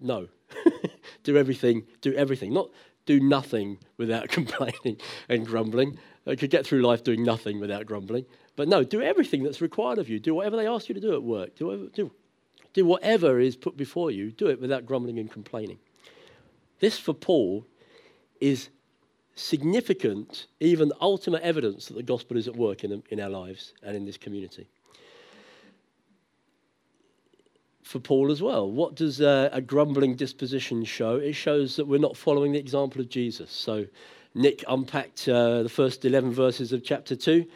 No, 0.00 0.28
do 1.22 1.36
everything, 1.36 1.84
do 2.00 2.12
everything. 2.14 2.52
Not 2.52 2.70
do 3.06 3.20
nothing 3.20 3.78
without 3.96 4.28
complaining 4.28 4.98
and 5.28 5.46
grumbling. 5.46 5.98
I 6.26 6.36
could 6.36 6.50
get 6.50 6.66
through 6.66 6.82
life 6.82 7.04
doing 7.04 7.22
nothing 7.22 7.60
without 7.60 7.86
grumbling. 7.86 8.24
But 8.56 8.68
no, 8.68 8.82
do 8.82 9.02
everything 9.02 9.42
that's 9.42 9.60
required 9.60 9.98
of 9.98 10.08
you. 10.08 10.18
Do 10.18 10.34
whatever 10.34 10.56
they 10.56 10.66
ask 10.66 10.88
you 10.88 10.94
to 10.94 11.00
do 11.00 11.14
at 11.14 11.22
work. 11.22 11.56
Do 11.56 11.66
whatever, 11.66 11.88
do, 11.88 12.10
do 12.72 12.84
whatever 12.84 13.40
is 13.40 13.56
put 13.56 13.76
before 13.76 14.10
you. 14.10 14.30
Do 14.30 14.46
it 14.46 14.60
without 14.60 14.86
grumbling 14.86 15.18
and 15.18 15.30
complaining. 15.30 15.78
This, 16.84 16.98
for 16.98 17.14
Paul, 17.14 17.66
is 18.42 18.68
significant, 19.34 20.48
even 20.60 20.92
ultimate 21.00 21.40
evidence 21.40 21.86
that 21.86 21.94
the 21.94 22.02
gospel 22.02 22.36
is 22.36 22.46
at 22.46 22.56
work 22.56 22.84
in, 22.84 23.02
in 23.08 23.20
our 23.20 23.30
lives 23.30 23.72
and 23.82 23.96
in 23.96 24.04
this 24.04 24.18
community. 24.18 24.68
For 27.84 28.00
Paul 28.00 28.30
as 28.30 28.42
well, 28.42 28.70
what 28.70 28.96
does 28.96 29.22
a, 29.22 29.48
a 29.50 29.62
grumbling 29.62 30.14
disposition 30.14 30.84
show? 30.84 31.16
It 31.16 31.32
shows 31.32 31.76
that 31.76 31.86
we're 31.86 31.98
not 31.98 32.18
following 32.18 32.52
the 32.52 32.58
example 32.58 33.00
of 33.00 33.08
Jesus. 33.08 33.50
So, 33.50 33.86
Nick 34.34 34.62
unpacked 34.68 35.26
uh, 35.26 35.62
the 35.62 35.70
first 35.70 36.04
11 36.04 36.32
verses 36.34 36.74
of 36.74 36.84
chapter 36.84 37.16
2 37.16 37.46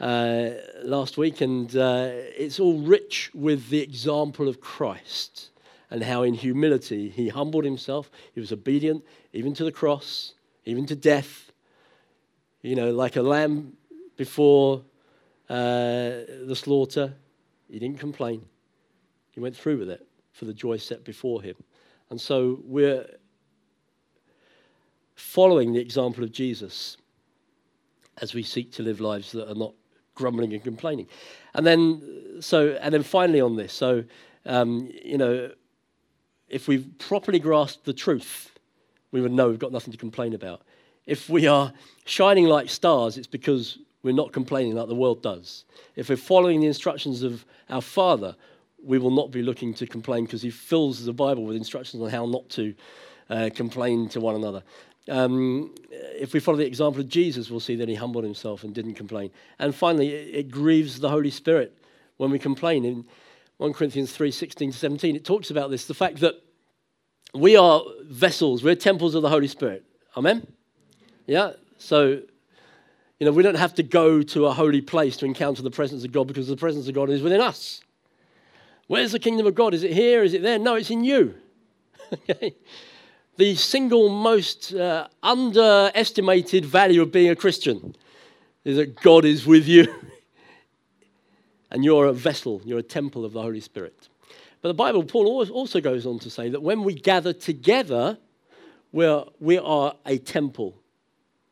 uh, 0.00 0.50
last 0.82 1.16
week, 1.16 1.40
and 1.40 1.76
uh, 1.76 2.08
it's 2.10 2.58
all 2.58 2.80
rich 2.80 3.30
with 3.32 3.68
the 3.68 3.80
example 3.80 4.48
of 4.48 4.60
Christ 4.60 5.51
and 5.92 6.02
how 6.02 6.22
in 6.22 6.32
humility 6.32 7.10
he 7.10 7.28
humbled 7.28 7.64
himself. 7.64 8.10
He 8.34 8.40
was 8.40 8.50
obedient 8.50 9.04
even 9.34 9.52
to 9.52 9.62
the 9.64 9.70
cross, 9.70 10.32
even 10.64 10.86
to 10.86 10.96
death. 10.96 11.52
You 12.62 12.76
know, 12.76 12.90
like 12.92 13.16
a 13.16 13.22
lamb 13.22 13.74
before 14.16 14.82
uh, 15.50 16.24
the 16.46 16.56
slaughter. 16.56 17.12
He 17.68 17.78
didn't 17.78 17.98
complain. 17.98 18.42
He 19.32 19.40
went 19.40 19.54
through 19.54 19.80
with 19.80 19.90
it 19.90 20.06
for 20.32 20.46
the 20.46 20.54
joy 20.54 20.78
set 20.78 21.04
before 21.04 21.42
him. 21.42 21.56
And 22.08 22.18
so 22.18 22.60
we're 22.64 23.06
following 25.14 25.74
the 25.74 25.80
example 25.80 26.24
of 26.24 26.32
Jesus 26.32 26.96
as 28.22 28.32
we 28.32 28.42
seek 28.42 28.72
to 28.72 28.82
live 28.82 28.98
lives 28.98 29.32
that 29.32 29.50
are 29.50 29.54
not 29.54 29.74
grumbling 30.14 30.54
and 30.54 30.64
complaining. 30.64 31.06
And 31.52 31.66
then, 31.66 32.38
so, 32.40 32.78
and 32.80 32.94
then 32.94 33.02
finally 33.02 33.42
on 33.42 33.56
this, 33.56 33.74
so, 33.74 34.04
um, 34.46 34.90
you 35.04 35.18
know, 35.18 35.50
if 36.52 36.68
we've 36.68 36.86
properly 36.98 37.38
grasped 37.38 37.84
the 37.84 37.94
truth, 37.94 38.50
we 39.10 39.20
would 39.20 39.32
know 39.32 39.48
we've 39.48 39.58
got 39.58 39.72
nothing 39.72 39.90
to 39.90 39.98
complain 39.98 40.34
about. 40.34 40.62
If 41.06 41.28
we 41.28 41.46
are 41.46 41.72
shining 42.04 42.44
like 42.44 42.68
stars, 42.68 43.16
it's 43.16 43.26
because 43.26 43.78
we're 44.02 44.12
not 44.12 44.32
complaining 44.32 44.74
like 44.74 44.88
the 44.88 44.94
world 44.94 45.22
does. 45.22 45.64
If 45.96 46.10
we're 46.10 46.16
following 46.16 46.60
the 46.60 46.66
instructions 46.66 47.22
of 47.22 47.44
our 47.70 47.80
Father, 47.80 48.36
we 48.84 48.98
will 48.98 49.10
not 49.10 49.30
be 49.30 49.42
looking 49.42 49.72
to 49.74 49.86
complain 49.86 50.24
because 50.24 50.42
He 50.42 50.50
fills 50.50 51.04
the 51.04 51.12
Bible 51.12 51.44
with 51.44 51.56
instructions 51.56 52.02
on 52.02 52.10
how 52.10 52.26
not 52.26 52.48
to 52.50 52.74
uh, 53.30 53.50
complain 53.54 54.08
to 54.10 54.20
one 54.20 54.36
another. 54.36 54.62
Um, 55.08 55.74
if 55.90 56.34
we 56.34 56.40
follow 56.40 56.58
the 56.58 56.66
example 56.66 57.00
of 57.00 57.08
Jesus, 57.08 57.50
we'll 57.50 57.60
see 57.60 57.76
that 57.76 57.88
he 57.88 57.96
humbled 57.96 58.22
himself 58.22 58.62
and 58.62 58.72
didn't 58.72 58.94
complain. 58.94 59.32
And 59.58 59.74
finally, 59.74 60.10
it, 60.10 60.34
it 60.34 60.50
grieves 60.50 61.00
the 61.00 61.08
Holy 61.08 61.30
Spirit 61.30 61.76
when 62.18 62.30
we 62.30 62.38
complain. 62.38 62.84
In 62.84 63.04
1 63.62 63.72
Corinthians 63.74 64.12
3 64.12 64.32
16 64.32 64.72
to 64.72 64.76
17, 64.76 65.14
it 65.14 65.24
talks 65.24 65.50
about 65.50 65.70
this 65.70 65.86
the 65.86 65.94
fact 65.94 66.18
that 66.18 66.34
we 67.32 67.56
are 67.56 67.80
vessels, 68.04 68.64
we're 68.64 68.74
temples 68.74 69.14
of 69.14 69.22
the 69.22 69.28
Holy 69.28 69.46
Spirit. 69.46 69.84
Amen? 70.16 70.44
Yeah? 71.26 71.52
So, 71.78 72.22
you 73.20 73.26
know, 73.26 73.30
we 73.30 73.44
don't 73.44 73.54
have 73.54 73.72
to 73.76 73.84
go 73.84 74.20
to 74.20 74.46
a 74.46 74.52
holy 74.52 74.80
place 74.80 75.16
to 75.18 75.26
encounter 75.26 75.62
the 75.62 75.70
presence 75.70 76.04
of 76.04 76.10
God 76.10 76.26
because 76.26 76.48
the 76.48 76.56
presence 76.56 76.88
of 76.88 76.94
God 76.94 77.08
is 77.08 77.22
within 77.22 77.40
us. 77.40 77.82
Where's 78.88 79.12
the 79.12 79.20
kingdom 79.20 79.46
of 79.46 79.54
God? 79.54 79.74
Is 79.74 79.84
it 79.84 79.92
here? 79.92 80.24
Is 80.24 80.34
it 80.34 80.42
there? 80.42 80.58
No, 80.58 80.74
it's 80.74 80.90
in 80.90 81.04
you. 81.04 81.34
The 83.38 83.54
single 83.54 84.10
most 84.10 84.74
uh, 84.74 85.08
underestimated 85.22 86.66
value 86.66 87.00
of 87.00 87.10
being 87.10 87.30
a 87.30 87.36
Christian 87.36 87.96
is 88.62 88.76
that 88.76 89.00
God 89.00 89.24
is 89.24 89.46
with 89.46 89.66
you. 89.66 89.88
and 91.72 91.82
you're 91.82 92.06
a 92.06 92.12
vessel, 92.12 92.60
you're 92.64 92.78
a 92.78 92.82
temple 92.82 93.24
of 93.24 93.32
the 93.32 93.40
Holy 93.40 93.60
Spirit. 93.60 94.08
But 94.60 94.68
the 94.68 94.74
Bible, 94.74 95.02
Paul 95.02 95.50
also 95.50 95.80
goes 95.80 96.06
on 96.06 96.18
to 96.20 96.30
say 96.30 96.50
that 96.50 96.62
when 96.62 96.84
we 96.84 96.94
gather 96.94 97.32
together, 97.32 98.18
we're, 98.92 99.24
we 99.40 99.58
are 99.58 99.94
a 100.04 100.18
temple. 100.18 100.76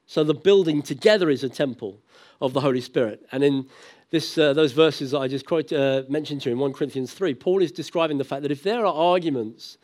So 0.07 0.23
the 0.23 0.35
building 0.35 0.83
together 0.83 1.31
is 1.31 1.43
a 1.43 1.49
temple 1.49 1.99
of 2.41 2.53
the 2.53 2.61
Holy 2.61 2.83
Spirit. 2.83 3.27
And 3.33 3.43
in 3.43 3.67
this, 4.11 4.37
uh, 4.37 4.53
those 4.53 4.73
verses 4.73 5.13
that 5.13 5.21
I 5.21 5.27
just 5.27 5.51
uh, 5.51 6.03
mentioned 6.09 6.43
to 6.43 6.51
you 6.51 6.55
in 6.55 6.61
1 6.61 6.75
Corinthians 6.75 7.15
3, 7.15 7.35
Paul 7.35 7.63
is 7.63 7.73
describing 7.73 8.19
the 8.19 8.25
fact 8.25 8.43
that 8.43 8.53
if 8.53 8.63
there 8.63 8.85
are 8.85 8.93
arguments 8.93 9.79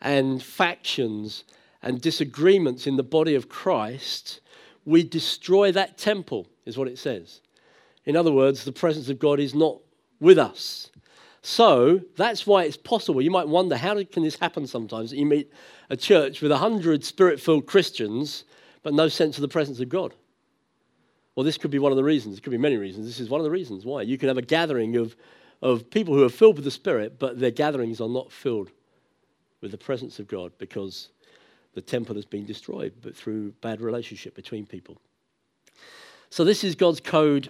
and 0.00 0.42
factions 0.42 1.44
and 1.82 2.00
disagreements 2.00 2.86
in 2.86 2.96
the 2.96 3.02
body 3.02 3.34
of 3.34 3.50
Christ, 3.50 4.40
we 4.86 5.04
destroy 5.04 5.70
that 5.72 5.98
temple, 5.98 6.48
is 6.64 6.78
what 6.78 6.88
it 6.88 6.98
says. 6.98 7.41
In 8.04 8.16
other 8.16 8.32
words, 8.32 8.64
the 8.64 8.72
presence 8.72 9.08
of 9.08 9.18
God 9.18 9.38
is 9.40 9.54
not 9.54 9.78
with 10.20 10.38
us. 10.38 10.90
So 11.42 12.00
that's 12.16 12.46
why 12.46 12.64
it's 12.64 12.76
possible. 12.76 13.20
You 13.20 13.30
might 13.30 13.48
wonder 13.48 13.76
how 13.76 14.02
can 14.04 14.22
this 14.22 14.38
happen 14.38 14.66
sometimes 14.66 15.12
you 15.12 15.26
meet 15.26 15.52
a 15.90 15.96
church 15.96 16.40
with 16.40 16.52
100 16.52 17.04
spirit 17.04 17.40
filled 17.40 17.66
Christians 17.66 18.44
but 18.82 18.94
no 18.94 19.08
sense 19.08 19.36
of 19.36 19.42
the 19.42 19.48
presence 19.48 19.80
of 19.80 19.88
God? 19.88 20.14
Well, 21.34 21.44
this 21.44 21.58
could 21.58 21.70
be 21.70 21.78
one 21.78 21.92
of 21.92 21.96
the 21.96 22.04
reasons. 22.04 22.38
It 22.38 22.42
could 22.42 22.50
be 22.50 22.58
many 22.58 22.76
reasons. 22.76 23.06
This 23.06 23.20
is 23.20 23.28
one 23.28 23.40
of 23.40 23.44
the 23.44 23.50
reasons 23.50 23.84
why. 23.84 24.02
You 24.02 24.18
can 24.18 24.28
have 24.28 24.38
a 24.38 24.42
gathering 24.42 24.96
of, 24.96 25.16
of 25.62 25.90
people 25.90 26.14
who 26.14 26.24
are 26.24 26.28
filled 26.28 26.56
with 26.56 26.64
the 26.64 26.70
Spirit, 26.70 27.18
but 27.18 27.40
their 27.40 27.50
gatherings 27.50 28.00
are 28.00 28.08
not 28.08 28.30
filled 28.30 28.70
with 29.60 29.70
the 29.70 29.78
presence 29.78 30.18
of 30.18 30.28
God 30.28 30.52
because 30.58 31.08
the 31.74 31.80
temple 31.80 32.16
has 32.16 32.26
been 32.26 32.44
destroyed 32.44 32.92
but 33.00 33.16
through 33.16 33.52
bad 33.62 33.80
relationship 33.80 34.34
between 34.34 34.66
people. 34.66 34.98
So, 36.30 36.44
this 36.44 36.64
is 36.64 36.74
God's 36.74 37.00
code 37.00 37.48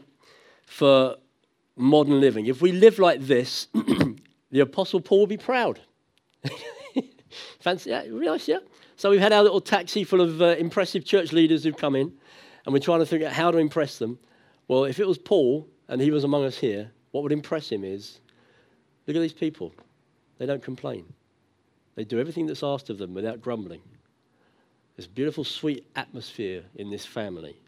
for 0.73 1.17
modern 1.77 2.19
living. 2.19 2.47
If 2.47 2.63
we 2.63 2.73
live 2.73 2.99
like 2.99 3.21
this, 3.21 3.69
the 4.51 4.61
Apostle 4.61 5.01
Paul 5.01 5.21
will 5.21 5.27
be 5.27 5.37
proud. 5.37 5.81
Fancy 7.61 7.91
that? 7.91 8.11
Realize, 8.11 8.49
yeah? 8.49 8.59
So 8.97 9.11
we've 9.11 9.21
had 9.21 9.35
our 9.35 9.43
little 9.43 9.61
taxi 9.61 10.03
full 10.03 10.23
of 10.23 10.41
uh, 10.41 10.57
impressive 10.59 11.05
church 11.05 11.33
leaders 11.33 11.63
who've 11.63 11.77
come 11.77 11.95
in, 11.95 12.11
and 12.65 12.73
we're 12.73 12.79
trying 12.81 13.01
to 13.01 13.07
figure 13.07 13.27
out 13.27 13.35
how 13.35 13.51
to 13.51 13.59
impress 13.59 13.99
them. 13.99 14.19
Well, 14.67 14.85
if 14.85 14.99
it 14.99 15.07
was 15.07 15.19
Paul 15.19 15.69
and 15.89 16.01
he 16.01 16.11
was 16.11 16.25
among 16.25 16.45
us 16.45 16.57
here, 16.57 16.91
what 17.11 17.23
would 17.23 17.33
impress 17.33 17.71
him 17.71 17.85
is 17.85 18.21
look 19.07 19.15
at 19.15 19.21
these 19.21 19.35
people. 19.35 19.75
They 20.39 20.47
don't 20.47 20.63
complain, 20.63 21.05
they 21.97 22.05
do 22.05 22.19
everything 22.19 22.47
that's 22.47 22.63
asked 22.63 22.89
of 22.89 22.97
them 22.97 23.13
without 23.13 23.43
grumbling. 23.43 23.83
There's 24.97 25.07
beautiful, 25.07 25.45
sweet 25.45 25.87
atmosphere 25.97 26.65
in 26.77 26.91
this 26.91 27.05
family. 27.05 27.59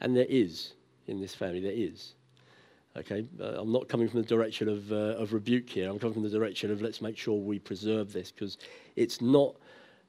And 0.00 0.16
there 0.16 0.26
is 0.28 0.74
in 1.08 1.20
this 1.20 1.34
family, 1.34 1.60
there 1.60 1.72
is. 1.72 2.14
Okay, 2.96 3.26
uh, 3.40 3.60
I'm 3.60 3.70
not 3.70 3.88
coming 3.88 4.08
from 4.08 4.22
the 4.22 4.26
direction 4.26 4.68
of, 4.68 4.90
uh, 4.90 5.20
of 5.20 5.32
rebuke 5.32 5.68
here. 5.68 5.88
I'm 5.88 5.98
coming 5.98 6.14
from 6.14 6.22
the 6.22 6.30
direction 6.30 6.70
of 6.70 6.82
let's 6.82 7.00
make 7.00 7.16
sure 7.16 7.38
we 7.38 7.58
preserve 7.58 8.12
this 8.12 8.32
because 8.32 8.58
it's 8.96 9.20
not. 9.20 9.56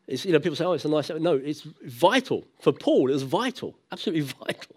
It's, 0.08 0.26
you 0.26 0.32
know, 0.32 0.40
people 0.40 0.56
say, 0.56 0.66
"Oh, 0.66 0.74
it's 0.74 0.86
a 0.86 0.90
nice." 0.90 1.10
No, 1.10 1.34
it's 1.36 1.62
vital 1.84 2.46
for 2.60 2.72
Paul. 2.72 3.10
It 3.10 3.14
was 3.14 3.24
vital, 3.24 3.76
absolutely 3.92 4.34
vital. 4.46 4.76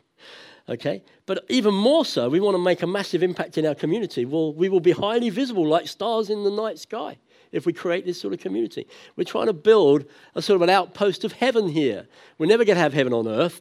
Okay, 0.68 1.02
but 1.26 1.44
even 1.48 1.74
more 1.74 2.04
so, 2.04 2.28
we 2.28 2.38
want 2.38 2.54
to 2.54 2.62
make 2.62 2.82
a 2.82 2.86
massive 2.86 3.22
impact 3.22 3.58
in 3.58 3.66
our 3.66 3.74
community. 3.74 4.24
Well, 4.24 4.52
we 4.52 4.68
will 4.68 4.80
be 4.80 4.92
highly 4.92 5.30
visible, 5.30 5.66
like 5.66 5.88
stars 5.88 6.30
in 6.30 6.44
the 6.44 6.50
night 6.50 6.78
sky, 6.78 7.18
if 7.50 7.66
we 7.66 7.72
create 7.72 8.04
this 8.04 8.20
sort 8.20 8.32
of 8.32 8.40
community. 8.40 8.86
We're 9.16 9.24
trying 9.24 9.46
to 9.46 9.52
build 9.52 10.04
a 10.36 10.42
sort 10.42 10.56
of 10.56 10.62
an 10.62 10.70
outpost 10.70 11.24
of 11.24 11.32
heaven 11.32 11.68
here. 11.68 12.06
We're 12.38 12.46
never 12.46 12.64
going 12.64 12.76
to 12.76 12.82
have 12.82 12.92
heaven 12.92 13.12
on 13.12 13.26
earth 13.26 13.60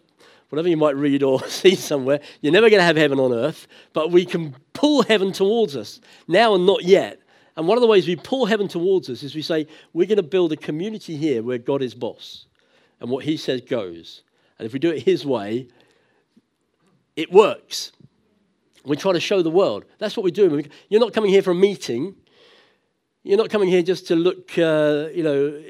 whatever 0.51 0.67
you 0.67 0.75
might 0.75 0.97
read 0.97 1.23
or 1.23 1.41
see 1.47 1.75
somewhere, 1.75 2.19
you're 2.41 2.51
never 2.51 2.69
going 2.69 2.81
to 2.81 2.85
have 2.85 2.97
heaven 2.97 3.19
on 3.19 3.33
earth, 3.33 3.67
but 3.93 4.11
we 4.11 4.25
can 4.25 4.53
pull 4.73 5.01
heaven 5.03 5.31
towards 5.31 5.77
us 5.77 6.01
now 6.27 6.53
and 6.53 6.65
not 6.65 6.83
yet. 6.83 7.19
And 7.55 7.67
one 7.67 7.77
of 7.77 7.81
the 7.81 7.87
ways 7.87 8.05
we 8.05 8.17
pull 8.17 8.45
heaven 8.45 8.67
towards 8.67 9.09
us 9.09 9.23
is 9.23 9.33
we 9.33 9.41
say, 9.41 9.65
we're 9.93 10.07
going 10.07 10.17
to 10.17 10.23
build 10.23 10.51
a 10.51 10.57
community 10.57 11.15
here 11.15 11.41
where 11.41 11.57
God 11.57 11.81
is 11.81 11.95
boss 11.95 12.47
and 12.99 13.09
what 13.09 13.23
he 13.23 13.37
says 13.37 13.61
goes. 13.61 14.23
And 14.59 14.65
if 14.65 14.73
we 14.73 14.79
do 14.79 14.91
it 14.91 15.03
his 15.03 15.25
way, 15.25 15.69
it 17.15 17.31
works. 17.31 17.93
We 18.83 18.97
try 18.97 19.13
to 19.13 19.19
show 19.19 19.41
the 19.41 19.49
world. 19.49 19.85
That's 19.99 20.17
what 20.17 20.23
we're 20.23 20.31
doing. 20.31 20.69
You're 20.89 20.99
not 20.99 21.13
coming 21.13 21.29
here 21.29 21.41
for 21.41 21.51
a 21.51 21.55
meeting. 21.55 22.15
You're 23.23 23.37
not 23.37 23.49
coming 23.49 23.69
here 23.69 23.83
just 23.83 24.07
to 24.07 24.15
look, 24.15 24.57
uh, 24.57 25.07
you 25.13 25.23
know, 25.23 25.61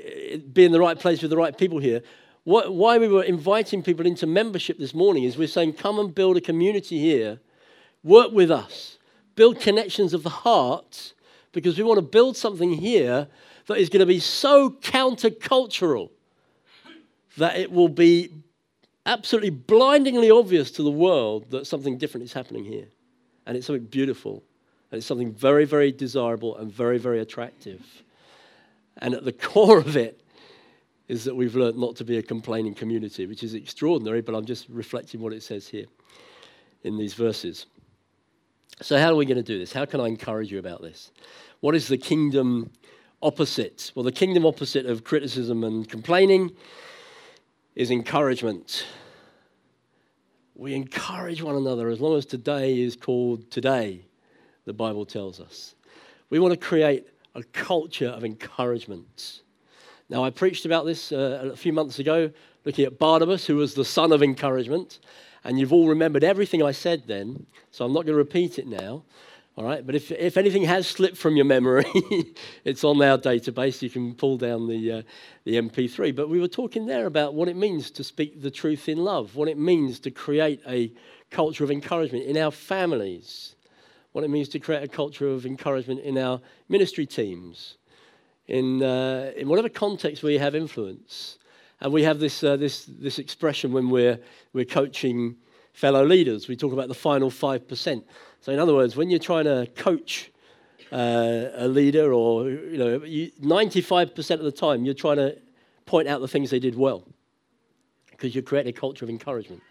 be 0.54 0.65
in 0.65 0.72
the 0.72 0.80
right 0.80 0.98
place 0.98 1.22
with 1.22 1.30
the 1.30 1.38
right 1.38 1.56
people 1.56 1.78
here. 1.80 2.02
What, 2.43 2.73
why 2.73 2.97
we 2.97 3.08
were 3.08 3.23
inviting 3.23 3.84
people 3.84 4.06
into 4.06 4.25
membership 4.25 4.80
this 4.80 4.93
morning 4.93 5.23
is 5.23 5.38
we're 5.38 5.47
saying, 5.47 5.73
come 5.73 5.99
and 5.99 6.13
build 6.13 6.38
a 6.38 6.41
community 6.41 6.99
here, 6.99 7.39
work 8.04 8.32
with 8.32 8.49
us, 8.49 8.97
build 9.36 9.60
connections 9.60 10.13
of 10.13 10.23
the 10.23 10.30
heart, 10.30 11.13
because 11.51 11.77
we 11.77 11.84
want 11.84 11.97
to 11.97 12.06
build 12.06 12.36
something 12.36 12.73
here 12.73 13.27
that 13.67 13.77
is 13.77 13.89
going 13.89 13.99
to 13.99 14.06
be 14.06 14.19
so 14.19 14.71
countercultural 14.71 16.10
that 17.38 17.58
it 17.58 17.71
will 17.71 17.89
be 17.89 18.30
absolutely 19.06 19.49
blindingly 19.49 20.32
obvious 20.32 20.71
to 20.71 20.84
the 20.84 20.91
world 20.91 21.49
that 21.51 21.67
something 21.67 21.97
different 21.97 22.23
is 22.23 22.34
happening 22.34 22.63
here. 22.63 22.88
And 23.45 23.56
it's 23.58 23.67
something 23.67 23.86
beautiful. 23.86 24.43
And 24.91 24.97
it's 24.97 25.08
something 25.08 25.34
very, 25.34 25.65
very 25.65 25.91
desirable 25.91 26.58
and 26.58 26.71
very, 26.71 26.97
very 26.97 27.19
attractive. 27.19 28.04
And 28.97 29.13
at 29.13 29.25
the 29.25 29.32
core 29.32 29.77
of 29.77 29.95
it 29.95 30.20
is 31.12 31.26
that 31.26 31.36
we've 31.36 31.58
learned 31.58 31.78
not 31.78 31.93
to 31.97 32.06
be 32.06 32.19
a 32.19 32.24
complaining 32.24 32.74
community, 32.74 33.26
which 33.26 33.43
is 33.43 33.54
extraordinary, 33.54 34.21
but 34.21 34.34
I'm 34.34 34.45
just 34.45 34.69
reflecting 34.69 35.19
what 35.19 35.34
it 35.34 35.43
says 35.43 35.67
here 35.67 35.88
in 36.84 36.97
these 36.97 37.15
verses. 37.15 37.65
So, 38.82 38.97
how 38.97 39.10
are 39.10 39.15
we 39.15 39.26
going 39.26 39.36
to 39.36 39.43
do 39.43 39.60
this? 39.60 39.74
How 39.74 39.84
can 39.84 40.00
I 40.00 40.08
encourage 40.08 40.54
you 40.54 40.60
about 40.60 40.82
this? 40.82 41.12
What 41.60 41.76
is 41.76 41.89
the 41.89 41.97
kingdom 41.97 42.71
opposite? 43.21 43.91
Well, 43.93 44.04
the 44.04 44.13
kingdom 44.13 44.45
opposite 44.45 44.86
of 44.86 45.04
criticism 45.04 45.65
and 45.65 45.88
complaining 45.89 46.56
is 47.76 47.91
encouragement. 47.91 48.86
We 50.56 50.76
encourage 50.76 51.41
one 51.41 51.58
another 51.58 51.89
as 51.89 52.00
long 52.00 52.17
as 52.17 52.26
today 52.26 52.80
is 52.80 52.95
called 52.95 53.52
today, 53.52 54.06
the 54.63 54.71
Bible 54.71 55.06
tells 55.06 55.41
us. 55.41 55.76
We 56.30 56.39
want 56.39 56.54
to 56.54 56.58
create 56.58 57.06
a 57.36 57.43
culture 57.43 58.08
of 58.08 58.24
encouragement. 58.24 59.41
Now, 60.12 60.26
I 60.26 60.30
preached 60.30 60.65
about 60.65 60.86
this 60.86 61.13
uh, 61.13 61.52
a 61.54 61.56
few 61.56 61.71
months 61.71 61.97
ago, 61.97 62.32
looking 62.65 62.84
at 62.84 63.00
Barnabas, 63.00 63.45
who 63.45 63.56
was 63.56 63.76
the 63.76 63.86
son 63.86 64.12
of 64.12 64.21
encouragement. 64.21 65.00
And 65.45 65.58
you've 65.58 65.71
all 65.71 65.88
remembered 65.88 66.21
everything 66.21 66.62
I 66.62 66.74
said 66.74 67.04
then, 67.08 67.45
so 67.71 67.86
I'm 67.86 67.93
not 67.93 68.06
going 68.06 68.13
to 68.13 68.15
repeat 68.15 68.60
it 68.60 68.67
now. 68.67 69.04
All 69.56 69.63
right, 69.63 69.86
but 69.86 69.95
if, 69.95 70.12
if 70.12 70.36
anything 70.36 70.63
has 70.63 70.86
slipped 70.86 71.15
from 71.15 71.38
your 71.38 71.45
memory, 71.45 71.86
it's 72.65 72.84
on 72.84 73.02
our 73.02 73.17
database. 73.17 73.82
You 73.82 73.89
can 73.89 74.13
pull 74.13 74.38
down 74.38 74.67
the, 74.67 74.91
uh, 74.91 75.02
the 75.45 75.54
MP3. 75.54 76.13
But 76.13 76.28
we 76.28 76.41
were 76.41 76.50
talking 76.50 76.86
there 76.88 77.06
about 77.06 77.34
what 77.34 77.47
it 77.47 77.56
means 77.56 77.89
to 77.91 78.04
speak 78.04 78.41
the 78.41 78.52
truth 78.52 78.89
in 78.89 78.97
love, 78.97 79.38
what 79.38 79.47
it 79.47 79.58
means 79.58 79.97
to 80.02 80.12
create 80.12 80.60
a 80.67 80.91
culture 81.30 81.63
of 81.63 81.71
encouragement 81.71 82.26
in 82.26 82.36
our 82.36 82.52
families, 82.52 83.56
what 84.12 84.26
it 84.26 84.30
means 84.30 84.50
to 84.50 84.60
create 84.60 84.84
a 84.84 84.89
culture 84.89 85.30
of 85.30 85.45
encouragement 85.45 86.02
in 86.02 86.17
our 86.17 86.41
ministry 86.67 87.06
teams, 87.06 87.78
in, 88.52 88.84
uh, 88.84 89.32
in 89.38 89.48
whatever 89.48 89.70
context 89.70 90.24
we 90.24 90.38
have 90.38 90.56
influence. 90.56 91.38
And 91.80 91.94
we 91.94 92.04
have 92.04 92.20
this, 92.20 92.44
uh, 92.44 92.58
this, 92.58 92.86
this 92.86 93.18
expression 93.18 93.72
when 93.72 93.90
we're, 93.90 94.20
we're 94.52 94.66
coaching 94.66 95.38
fellow 95.72 96.06
leaders. 96.06 96.50
We 96.50 96.58
talk 96.58 96.74
about 96.74 96.90
the 96.90 96.94
final 96.94 97.32
5%. 97.32 98.04
So, 98.42 98.52
in 98.52 98.60
other 98.60 98.76
words, 98.76 98.98
when 98.98 99.10
you're 99.10 99.20
trying 99.20 99.46
to 99.46 99.68
coach 99.76 100.32
uh, 100.92 101.46
a 101.56 101.68
leader, 101.70 102.12
or 102.12 102.50
you 102.50 102.78
know, 102.78 103.04
you, 103.06 103.32
95% 103.42 104.32
of 104.32 104.44
the 104.44 104.52
time, 104.52 104.84
you're 104.84 104.94
trying 104.94 105.18
to 105.18 105.38
point 105.86 106.10
out 106.10 106.20
the 106.20 106.28
things 106.28 106.50
they 106.50 106.60
did 106.60 106.76
well 106.76 107.08
because 108.10 108.36
you're 108.36 108.44
creating 108.44 108.76
a 108.76 108.80
culture 108.80 109.06
of 109.06 109.10
encouragement. 109.10 109.62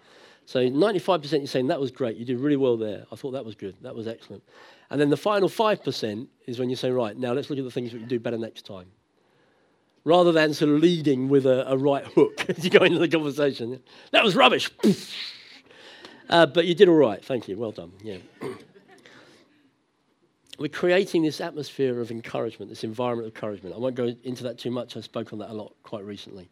So 0.51 0.59
95% 0.59 1.31
you're 1.33 1.47
saying, 1.47 1.69
that 1.69 1.79
was 1.79 1.93
great, 1.93 2.17
you 2.17 2.25
did 2.25 2.41
really 2.41 2.57
well 2.57 2.77
there. 2.77 3.07
I 3.13 3.15
thought 3.15 3.31
that 3.31 3.45
was 3.45 3.55
good, 3.55 3.77
that 3.83 3.95
was 3.95 4.09
excellent. 4.09 4.43
And 4.91 5.01
then 5.01 5.09
the 5.09 5.17
final 5.17 5.49
5% 5.49 6.27
is 6.49 6.59
when 6.59 6.69
you 6.69 6.75
say, 6.75 6.91
right, 6.91 7.17
now 7.17 7.33
let's 7.33 7.51
look 7.51 7.61
at 7.61 7.65
the 7.65 7.71
things 7.71 7.93
that 7.93 8.01
you 8.01 8.07
do 8.07 8.19
better 8.19 8.37
next 8.37 8.67
time. 8.67 8.87
rather 10.03 10.33
than 10.33 10.53
sort 10.53 10.73
of 10.73 10.81
leading 10.81 11.29
with 11.29 11.47
a, 11.47 11.71
a 11.71 11.77
right 11.77 12.05
hook 12.05 12.47
as 12.49 12.65
you 12.65 12.71
go 12.71 12.85
into 12.85 12.99
the 12.99 13.07
conversation. 13.07 13.81
That 14.11 14.25
was 14.25 14.35
rubbish. 14.35 14.69
uh, 16.29 16.47
but 16.47 16.67
you 16.67 16.75
did 16.75 16.89
all 16.89 16.97
right. 16.97 17.25
Thank 17.25 17.47
you. 17.47 17.57
Well 17.57 17.71
done. 17.71 17.93
Yeah. 18.03 18.17
We're 20.59 20.69
creating 20.69 21.23
this 21.23 21.41
atmosphere 21.41 22.01
of 22.01 22.11
encouragement, 22.11 22.71
this 22.71 22.83
environment 22.83 23.29
of 23.29 23.37
encouragement. 23.37 23.77
I 23.77 23.79
won't 23.79 23.95
go 23.95 24.17
into 24.25 24.43
that 24.43 24.59
too 24.59 24.73
much. 24.73 24.97
I 24.97 25.01
spoke 25.01 25.33
on 25.33 25.39
that 25.39 25.51
a 25.51 25.55
lot 25.55 25.77
quite 25.85 26.05
recently. 26.05 26.51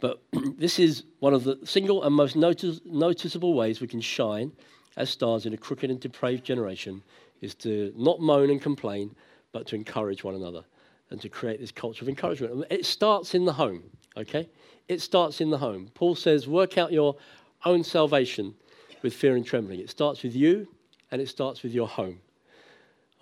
But 0.00 0.22
this 0.58 0.78
is 0.78 1.04
one 1.20 1.34
of 1.34 1.44
the 1.44 1.58
single 1.64 2.04
and 2.04 2.14
most 2.14 2.36
notice, 2.36 2.80
noticeable 2.84 3.54
ways 3.54 3.80
we 3.80 3.88
can 3.88 4.00
shine 4.00 4.52
as 4.96 5.10
stars 5.10 5.46
in 5.46 5.54
a 5.54 5.56
crooked 5.56 5.90
and 5.90 6.00
depraved 6.00 6.44
generation 6.44 7.02
is 7.40 7.54
to 7.54 7.92
not 7.96 8.20
moan 8.20 8.50
and 8.50 8.60
complain, 8.60 9.14
but 9.52 9.66
to 9.68 9.76
encourage 9.76 10.24
one 10.24 10.34
another 10.34 10.64
and 11.10 11.20
to 11.20 11.28
create 11.28 11.60
this 11.60 11.72
culture 11.72 12.04
of 12.04 12.08
encouragement. 12.08 12.64
It 12.70 12.84
starts 12.84 13.34
in 13.34 13.44
the 13.44 13.52
home, 13.52 13.84
okay? 14.16 14.48
It 14.88 15.00
starts 15.00 15.40
in 15.40 15.50
the 15.50 15.58
home. 15.58 15.90
Paul 15.94 16.14
says, 16.14 16.48
work 16.48 16.76
out 16.76 16.92
your 16.92 17.16
own 17.64 17.84
salvation 17.84 18.54
with 19.02 19.14
fear 19.14 19.36
and 19.36 19.46
trembling. 19.46 19.80
It 19.80 19.90
starts 19.90 20.22
with 20.22 20.34
you 20.34 20.68
and 21.10 21.22
it 21.22 21.28
starts 21.28 21.62
with 21.62 21.72
your 21.72 21.88
home, 21.88 22.20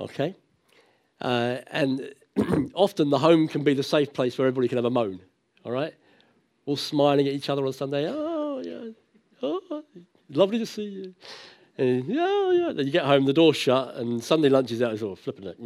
okay? 0.00 0.34
Uh, 1.20 1.58
and 1.68 2.14
often 2.74 3.10
the 3.10 3.18
home 3.18 3.48
can 3.48 3.62
be 3.62 3.74
the 3.74 3.82
safe 3.82 4.12
place 4.12 4.36
where 4.38 4.48
everybody 4.48 4.68
can 4.68 4.78
have 4.78 4.84
a 4.84 4.90
moan, 4.90 5.20
all 5.64 5.72
right? 5.72 5.94
All 6.66 6.76
smiling 6.76 7.26
at 7.26 7.32
each 7.32 7.48
other 7.48 7.64
on 7.64 7.72
Sunday. 7.72 8.06
Oh, 8.08 8.60
yeah. 8.64 8.90
Oh, 9.42 9.82
lovely 10.30 10.58
to 10.58 10.66
see 10.66 10.84
you. 10.84 11.14
And 11.78 12.06
yeah, 12.06 12.50
yeah. 12.52 12.72
Then 12.74 12.86
you 12.86 12.92
get 12.92 13.04
home, 13.04 13.24
the 13.26 13.32
door's 13.32 13.56
shut, 13.56 13.94
and 13.96 14.22
Sunday 14.22 14.48
lunch 14.48 14.72
is 14.72 14.82
out. 14.82 14.92
It's 14.94 15.02
all 15.02 15.16
flipping 15.16 15.46
it. 15.46 15.58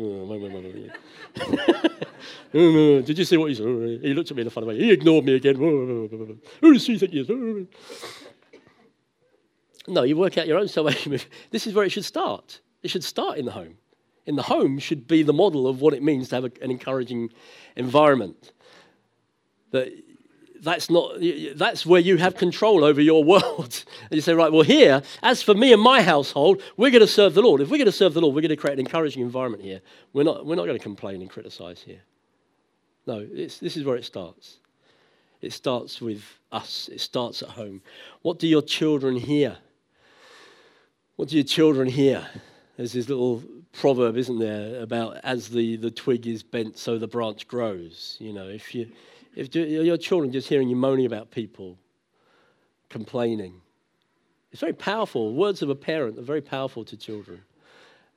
Did 3.07 3.19
you 3.19 3.25
see 3.25 3.37
what 3.37 3.49
he 3.49 3.55
said? 3.55 3.67
Mm, 3.67 4.01
mm. 4.01 4.03
He 4.05 4.15
looked 4.15 4.31
at 4.31 4.37
me 4.37 4.43
in 4.43 4.47
a 4.49 4.51
funny 4.51 4.67
way. 4.67 4.79
He 4.79 4.91
ignored 4.91 5.25
me 5.25 5.37
again. 5.37 5.57
Mm, 5.57 6.39
Who 6.61 6.73
does 6.73 6.87
think 6.87 7.13
he 7.13 7.21
is? 7.21 7.29
No, 9.89 10.03
you 10.03 10.17
work 10.17 10.37
out 10.37 10.47
your 10.47 10.59
own 10.59 10.69
salvation. 10.69 11.19
This 11.51 11.67
is 11.67 11.75
where 11.75 11.85
it 11.85 11.91
should 11.91 12.05
start. 12.05 12.61
It 12.83 12.89
should 12.91 13.05
start 13.05 13.39
in 13.39 13.45
the 13.45 13.53
home. 13.53 13.77
In 14.27 14.37
the 14.37 14.43
home 14.43 14.79
should 14.79 15.07
be 15.07 15.23
the 15.23 15.33
model 15.33 15.67
of 15.67 15.81
what 15.81 15.95
it 15.95 16.03
means 16.03 16.29
to 16.29 16.35
have 16.37 16.45
an 16.45 16.71
encouraging 16.71 17.31
environment. 17.77 18.53
That 19.71 19.93
that's 20.62 20.90
not 20.90 21.14
that's 21.55 21.87
where 21.87 22.01
you 22.01 22.16
have 22.18 22.37
control 22.37 22.85
over 22.85 23.01
your 23.01 23.25
world. 23.25 23.85
And 24.11 24.16
you 24.16 24.20
say 24.20 24.35
right 24.35 24.53
well 24.53 24.62
here 24.62 25.03
as 25.23 25.42
for 25.42 25.55
me 25.55 25.73
and 25.73 25.81
my 25.81 26.03
household 26.03 26.62
we're 26.77 26.90
going 26.90 27.01
to 27.01 27.07
serve 27.07 27.35
the 27.35 27.42
lord. 27.42 27.61
If 27.61 27.70
we're 27.70 27.79
going 27.79 27.87
to 27.87 27.92
serve 27.92 28.14
the 28.14 28.20
lord 28.20 28.35
we're 28.35 28.40
going 28.40 28.51
to 28.51 28.57
create 28.57 28.75
an 28.75 28.81
encouraging 28.81 29.23
environment 29.23 29.62
here. 29.62 29.81
We're 30.12 30.25
not 30.25 30.46
we're 30.46 30.57
not 30.57 30.66
going 30.66 30.79
to 30.79 30.83
complain 30.83 31.20
and 31.20 31.31
criticize 31.31 31.83
here. 31.83 32.01
No 33.07 33.25
this 33.25 33.62
is 33.62 33.85
where 33.85 33.96
it 33.96 34.05
starts. 34.05 34.59
It 35.40 35.53
starts 35.53 36.01
with 36.01 36.23
us. 36.53 36.90
It 36.92 37.01
starts 37.01 37.42
at 37.42 37.51
home. 37.51 37.83
What 38.23 38.38
do 38.38 38.46
your 38.46 38.62
children 38.62 39.16
hear? 39.16 39.57
What 41.16 41.29
do 41.29 41.37
your 41.37 41.44
children 41.44 41.88
hear? 41.88 42.27
There's 42.77 42.92
this 42.92 43.09
little 43.09 43.42
proverb 43.73 44.16
isn't 44.16 44.38
there 44.38 44.83
about 44.83 45.18
as 45.23 45.49
the, 45.49 45.77
the 45.77 45.92
twig 45.92 46.27
is 46.27 46.42
bent 46.42 46.77
so 46.77 46.99
the 46.99 47.07
branch 47.07 47.46
grows 47.46 48.16
you 48.18 48.33
know. 48.33 48.49
If 48.49 48.75
you 48.75 48.90
if 49.35 49.55
your 49.55 49.97
children 49.97 50.33
just 50.33 50.49
hearing 50.49 50.69
you 50.69 50.77
moaning 50.77 51.07
about 51.07 51.31
people, 51.31 51.79
complaining, 52.88 53.61
it's 54.53 54.61
very 54.61 54.73
powerful. 54.73 55.35
Words 55.35 55.62
of 55.62 55.71
a 55.71 55.75
parent 55.75 56.19
are 56.19 56.23
very 56.23 56.40
powerful 56.40 56.85
to 56.85 56.97
children. 56.97 57.43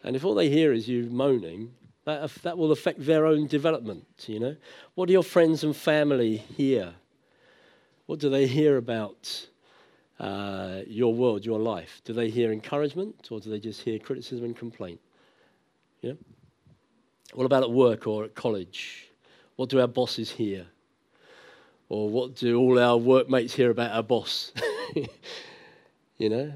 And 0.03 0.15
if 0.15 0.25
all 0.25 0.33
they 0.33 0.49
hear 0.49 0.73
is 0.73 0.87
you 0.87 1.03
moaning, 1.09 1.73
that, 2.05 2.33
that 2.43 2.57
will 2.57 2.71
affect 2.71 3.05
their 3.05 3.25
own 3.25 3.47
development, 3.47 4.05
you 4.27 4.39
know? 4.39 4.55
What 4.95 5.07
do 5.07 5.13
your 5.13 5.23
friends 5.23 5.63
and 5.63 5.75
family 5.75 6.37
hear? 6.37 6.93
What 8.07 8.19
do 8.19 8.29
they 8.29 8.47
hear 8.47 8.77
about 8.77 9.47
uh, 10.19 10.81
your 10.87 11.13
world, 11.13 11.45
your 11.45 11.59
life? 11.59 12.01
Do 12.03 12.13
they 12.13 12.29
hear 12.29 12.51
encouragement 12.51 13.29
or 13.31 13.39
do 13.39 13.49
they 13.49 13.59
just 13.59 13.81
hear 13.81 13.99
criticism 13.99 14.43
and 14.45 14.57
complaint? 14.57 14.99
Yeah. 16.01 16.13
What 17.33 17.45
about 17.45 17.63
at 17.63 17.71
work 17.71 18.05
or 18.07 18.25
at 18.25 18.35
college? 18.35 19.09
What 19.55 19.69
do 19.69 19.79
our 19.79 19.87
bosses 19.87 20.31
hear? 20.31 20.65
Or 21.89 22.09
what 22.09 22.35
do 22.35 22.57
all 22.59 22.79
our 22.79 22.97
workmates 22.97 23.53
hear 23.53 23.69
about 23.71 23.91
our 23.91 24.03
boss? 24.03 24.51
you 26.17 26.29
know? 26.29 26.53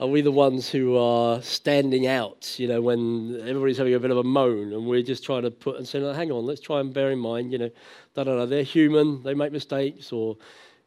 Are 0.00 0.08
we 0.08 0.22
the 0.22 0.32
ones 0.32 0.68
who 0.68 0.96
are 0.96 1.40
standing 1.40 2.08
out, 2.08 2.58
you 2.58 2.66
know, 2.66 2.82
when 2.82 3.40
everybody's 3.40 3.78
having 3.78 3.94
a 3.94 4.00
bit 4.00 4.10
of 4.10 4.16
a 4.16 4.24
moan 4.24 4.72
and 4.72 4.86
we're 4.86 5.02
just 5.02 5.24
trying 5.24 5.42
to 5.42 5.52
put 5.52 5.76
and 5.76 5.86
saying, 5.86 6.12
hang 6.16 6.32
on, 6.32 6.44
let's 6.44 6.60
try 6.60 6.80
and 6.80 6.92
bear 6.92 7.12
in 7.12 7.20
mind, 7.20 7.52
you 7.52 7.58
know, 7.58 7.70
da 8.14 8.24
da 8.24 8.36
da, 8.36 8.44
they're 8.44 8.64
human, 8.64 9.22
they 9.22 9.34
make 9.34 9.52
mistakes, 9.52 10.10
or 10.10 10.36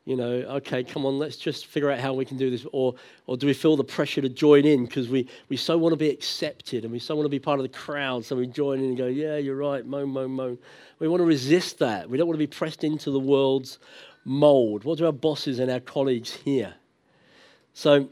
you 0.07 0.15
know, 0.15 0.31
okay, 0.31 0.85
come 0.85 1.05
on, 1.05 1.19
let's 1.19 1.35
just 1.35 1.65
figure 1.65 1.91
out 1.91 1.99
how 1.99 2.13
we 2.13 2.23
can 2.23 2.37
do 2.37 2.49
this. 2.49 2.65
Or, 2.71 2.95
or 3.25 3.35
do 3.35 3.45
we 3.45 3.51
feel 3.51 3.75
the 3.75 3.83
pressure 3.83 4.21
to 4.21 4.29
join 4.29 4.63
in 4.63 4.85
because 4.85 5.09
we, 5.09 5.27
we 5.49 5.57
so 5.57 5.77
want 5.77 5.91
to 5.91 5.97
be 5.97 6.09
accepted 6.09 6.85
and 6.85 6.93
we 6.93 6.97
so 6.97 7.13
want 7.13 7.25
to 7.25 7.29
be 7.29 7.39
part 7.39 7.59
of 7.59 7.63
the 7.63 7.77
crowd, 7.77 8.23
so 8.23 8.37
we 8.37 8.47
join 8.47 8.79
in 8.79 8.85
and 8.85 8.97
go, 8.97 9.07
yeah, 9.07 9.35
you're 9.35 9.57
right, 9.57 9.85
moan, 9.85 10.07
moan, 10.07 10.31
moan. 10.31 10.57
We 10.99 11.09
want 11.09 11.19
to 11.19 11.25
resist 11.25 11.79
that. 11.79 12.09
We 12.09 12.17
don't 12.17 12.25
want 12.25 12.35
to 12.35 12.39
be 12.39 12.47
pressed 12.47 12.85
into 12.85 13.11
the 13.11 13.19
world's 13.19 13.79
mold. 14.23 14.85
What 14.85 14.97
do 14.97 15.05
our 15.05 15.11
bosses 15.11 15.59
and 15.59 15.69
our 15.69 15.81
colleagues 15.81 16.31
hear? 16.31 16.75
So, 17.73 18.07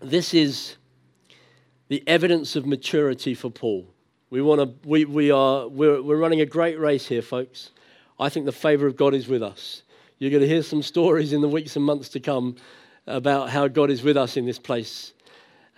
this 0.00 0.32
is 0.32 0.76
the 1.88 2.04
evidence 2.06 2.54
of 2.54 2.66
maturity 2.66 3.34
for 3.34 3.50
Paul. 3.50 3.84
We 4.30 4.42
want 4.42 4.60
to, 4.60 4.88
we, 4.88 5.06
we 5.06 5.32
are, 5.32 5.66
we're, 5.66 6.00
we're 6.00 6.18
running 6.18 6.40
a 6.40 6.46
great 6.46 6.78
race 6.78 7.08
here, 7.08 7.20
folks. 7.20 7.70
I 8.20 8.28
think 8.28 8.46
the 8.46 8.52
favor 8.52 8.86
of 8.86 8.96
God 8.96 9.12
is 9.12 9.26
with 9.26 9.42
us. 9.42 9.82
You're 10.20 10.30
going 10.30 10.42
to 10.42 10.46
hear 10.46 10.62
some 10.62 10.82
stories 10.82 11.32
in 11.32 11.40
the 11.40 11.48
weeks 11.48 11.76
and 11.76 11.84
months 11.86 12.10
to 12.10 12.20
come 12.20 12.56
about 13.06 13.48
how 13.48 13.68
God 13.68 13.90
is 13.90 14.02
with 14.02 14.18
us 14.18 14.36
in 14.36 14.44
this 14.44 14.58
place. 14.58 15.14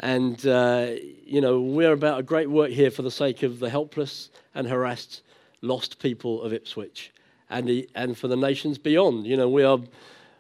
And, 0.01 0.45
uh, 0.45 0.95
you 1.25 1.41
know, 1.41 1.61
we're 1.61 1.93
about 1.93 2.19
a 2.19 2.25
great 2.25 2.51
work 2.51 2.73
here 2.73 2.91
for 2.91 3.03
the 3.03 3.11
sake 3.13 3.45
of 3.45 3.61
the 3.61 3.71
helpless 3.71 4.31
and 4.53 4.67
harassed, 4.67 5.23
lost 5.61 6.01
people 6.01 6.43
of 6.43 6.53
Ipswich 6.53 7.13
and, 7.51 7.69
the, 7.69 7.89
and 7.95 8.19
for 8.19 8.27
the 8.27 8.37
nations 8.37 8.79
beyond. 8.79 9.29
You 9.29 9.37
know, 9.37 9.49
we 9.49 9.63
are, 9.63 9.79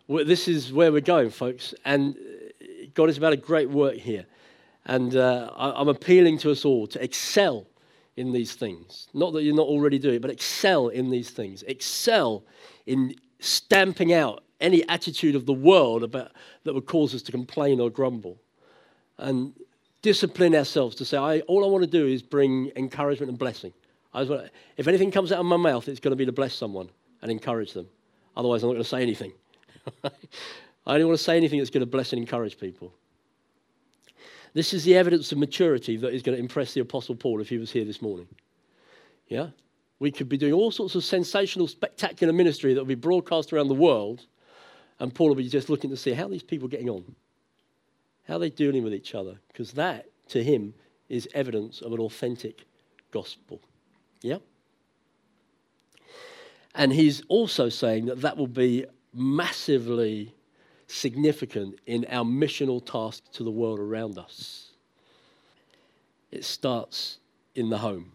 this 0.09 0.49
is 0.49 0.73
where 0.73 0.91
we're 0.91 1.01
going, 1.01 1.31
folks. 1.31 1.73
And 1.85 2.17
God 2.95 3.09
is 3.09 3.19
about 3.19 3.35
a 3.35 3.37
great 3.37 3.71
work 3.71 3.95
here. 3.95 4.27
And 4.85 5.15
uh, 5.15 5.53
I, 5.55 5.81
I'm 5.81 5.87
appealing 5.87 6.38
to 6.38 6.51
us 6.51 6.65
all 6.65 6.88
to 6.88 7.01
excel 7.01 7.69
in 8.17 8.33
these 8.33 8.55
things. 8.55 9.07
Not 9.15 9.33
that 9.35 9.45
you're 9.45 9.55
not 9.55 9.69
already 9.69 10.01
doing 10.01 10.17
it, 10.17 10.23
but 10.23 10.33
excel 10.33 10.88
in 10.88 11.09
these 11.09 11.31
things. 11.31 11.62
Excel 11.62 12.43
in 12.85 13.15
stamping 13.43 14.13
out 14.13 14.45
any 14.61 14.89
attitude 14.89 15.35
of 15.35 15.45
the 15.45 15.53
world 15.53 16.05
about, 16.05 16.31
that 16.65 16.73
would 16.73 16.87
cause 16.87 17.15
us 17.15 17.23
to 17.23 17.33
complain 17.33 17.81
or 17.81 17.91
grumble. 17.91 18.39
And 19.19 19.53
discipline 20.01 20.55
ourselves 20.55 20.97
to 20.97 21.05
say, 21.05 21.17
I, 21.17 21.41
all 21.41 21.65
I 21.65 21.69
want 21.69 21.83
to 21.83 21.91
do 21.91 22.07
is 22.07 22.23
bring 22.23 22.71
encouragement 22.77 23.31
and 23.31 23.39
blessing. 23.39 23.73
Want, 24.15 24.51
if 24.77 24.87
anything 24.87 25.11
comes 25.11 25.33
out 25.33 25.41
of 25.41 25.47
my 25.47 25.57
mouth, 25.57 25.89
it's 25.89 26.01
going 26.01 26.13
to 26.13 26.17
be 26.17 26.27
to 26.27 26.33
bless 26.33 26.55
someone 26.55 26.89
and 27.21 27.31
encourage 27.31 27.73
them. 27.73 27.89
Otherwise, 28.37 28.63
I'm 28.63 28.69
not 28.69 28.75
going 28.75 28.85
to 28.85 28.89
say 28.89 29.03
anything. 29.03 29.33
I 30.05 30.11
only 30.95 31.05
want 31.05 31.19
to 31.19 31.25
say 31.25 31.37
anything 31.37 31.59
that's 31.59 31.71
going 31.71 31.81
to 31.81 31.87
bless 31.87 32.13
and 32.13 32.21
encourage 32.21 32.59
people. 32.59 32.93
This 34.55 34.75
is 34.75 34.85
the 34.85 34.97
evidence 34.97 35.33
of 35.33 35.39
maturity 35.39 35.97
that 35.97 36.13
is 36.13 36.23
going 36.23 36.37
to 36.37 36.43
impress 36.43 36.75
the 36.75 36.81
Apostle 36.81 37.15
Paul 37.15 37.41
if 37.41 37.49
he 37.49 37.59
was 37.59 37.71
here 37.71 37.85
this 37.85 38.03
morning. 38.03 38.29
Yeah? 39.29 39.49
We 40.03 40.11
could 40.11 40.29
be 40.29 40.37
doing 40.37 40.53
all 40.53 40.73
sorts 40.73 40.97
of 40.97 41.05
sensational, 41.05 41.69
spectacular 41.69 42.33
ministry 42.33 42.75
that 42.75 42.81
will 42.81 42.87
be 42.87 42.97
broadcast 42.97 43.53
around 43.53 43.69
the 43.69 43.75
world, 43.75 44.27
and 44.99 45.15
Paul 45.15 45.29
will 45.29 45.37
be 45.37 45.49
just 45.49 45.71
looking 45.71 45.91
to 45.91 45.97
see 45.97 46.11
how 46.11 46.27
these 46.27 46.43
people 46.43 46.67
are 46.67 46.71
getting 46.71 46.91
on. 46.91 47.15
How 48.27 48.35
are 48.35 48.41
they 48.41 48.51
dealing 48.51 48.83
with 48.83 48.93
each 48.93 49.15
other? 49.15 49.38
Because 49.47 49.71
that, 49.75 50.07
to 50.31 50.43
him, 50.43 50.75
is 51.09 51.29
evidence 51.35 51.83
of 51.83 51.93
an 51.93 52.01
authentic 52.01 52.65
gospel. 53.12 53.61
Yeah? 54.23 54.38
And 56.75 56.93
he's 56.93 57.23
also 57.29 57.69
saying 57.69 58.07
that 58.07 58.23
that 58.23 58.37
will 58.37 58.49
be 58.49 58.87
massively 59.15 60.35
significant 60.88 61.79
in 61.87 62.07
our 62.11 62.25
missional 62.25 62.85
task 62.85 63.23
to 63.35 63.45
the 63.45 63.53
world 63.53 63.79
around 63.79 64.19
us. 64.19 64.73
It 66.33 66.45
starts 66.45 67.21
in 67.55 67.71
the 67.71 67.79
home. 67.79 68.11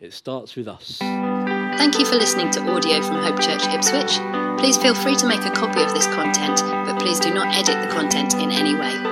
It 0.00 0.14
starts 0.14 0.56
with 0.56 0.66
us. 0.66 0.96
Thank 0.98 1.98
you 1.98 2.06
for 2.06 2.14
listening 2.14 2.50
to 2.52 2.60
audio 2.72 3.02
from 3.02 3.16
Hope 3.16 3.38
Church 3.38 3.62
Ipswich. 3.66 4.18
Please 4.58 4.78
feel 4.78 4.94
free 4.94 5.14
to 5.16 5.26
make 5.26 5.44
a 5.44 5.50
copy 5.50 5.82
of 5.82 5.92
this 5.92 6.06
content, 6.06 6.62
but 6.86 6.98
please 6.98 7.20
do 7.20 7.32
not 7.34 7.54
edit 7.54 7.86
the 7.86 7.94
content 7.94 8.32
in 8.32 8.50
any 8.50 8.74
way. 8.74 9.09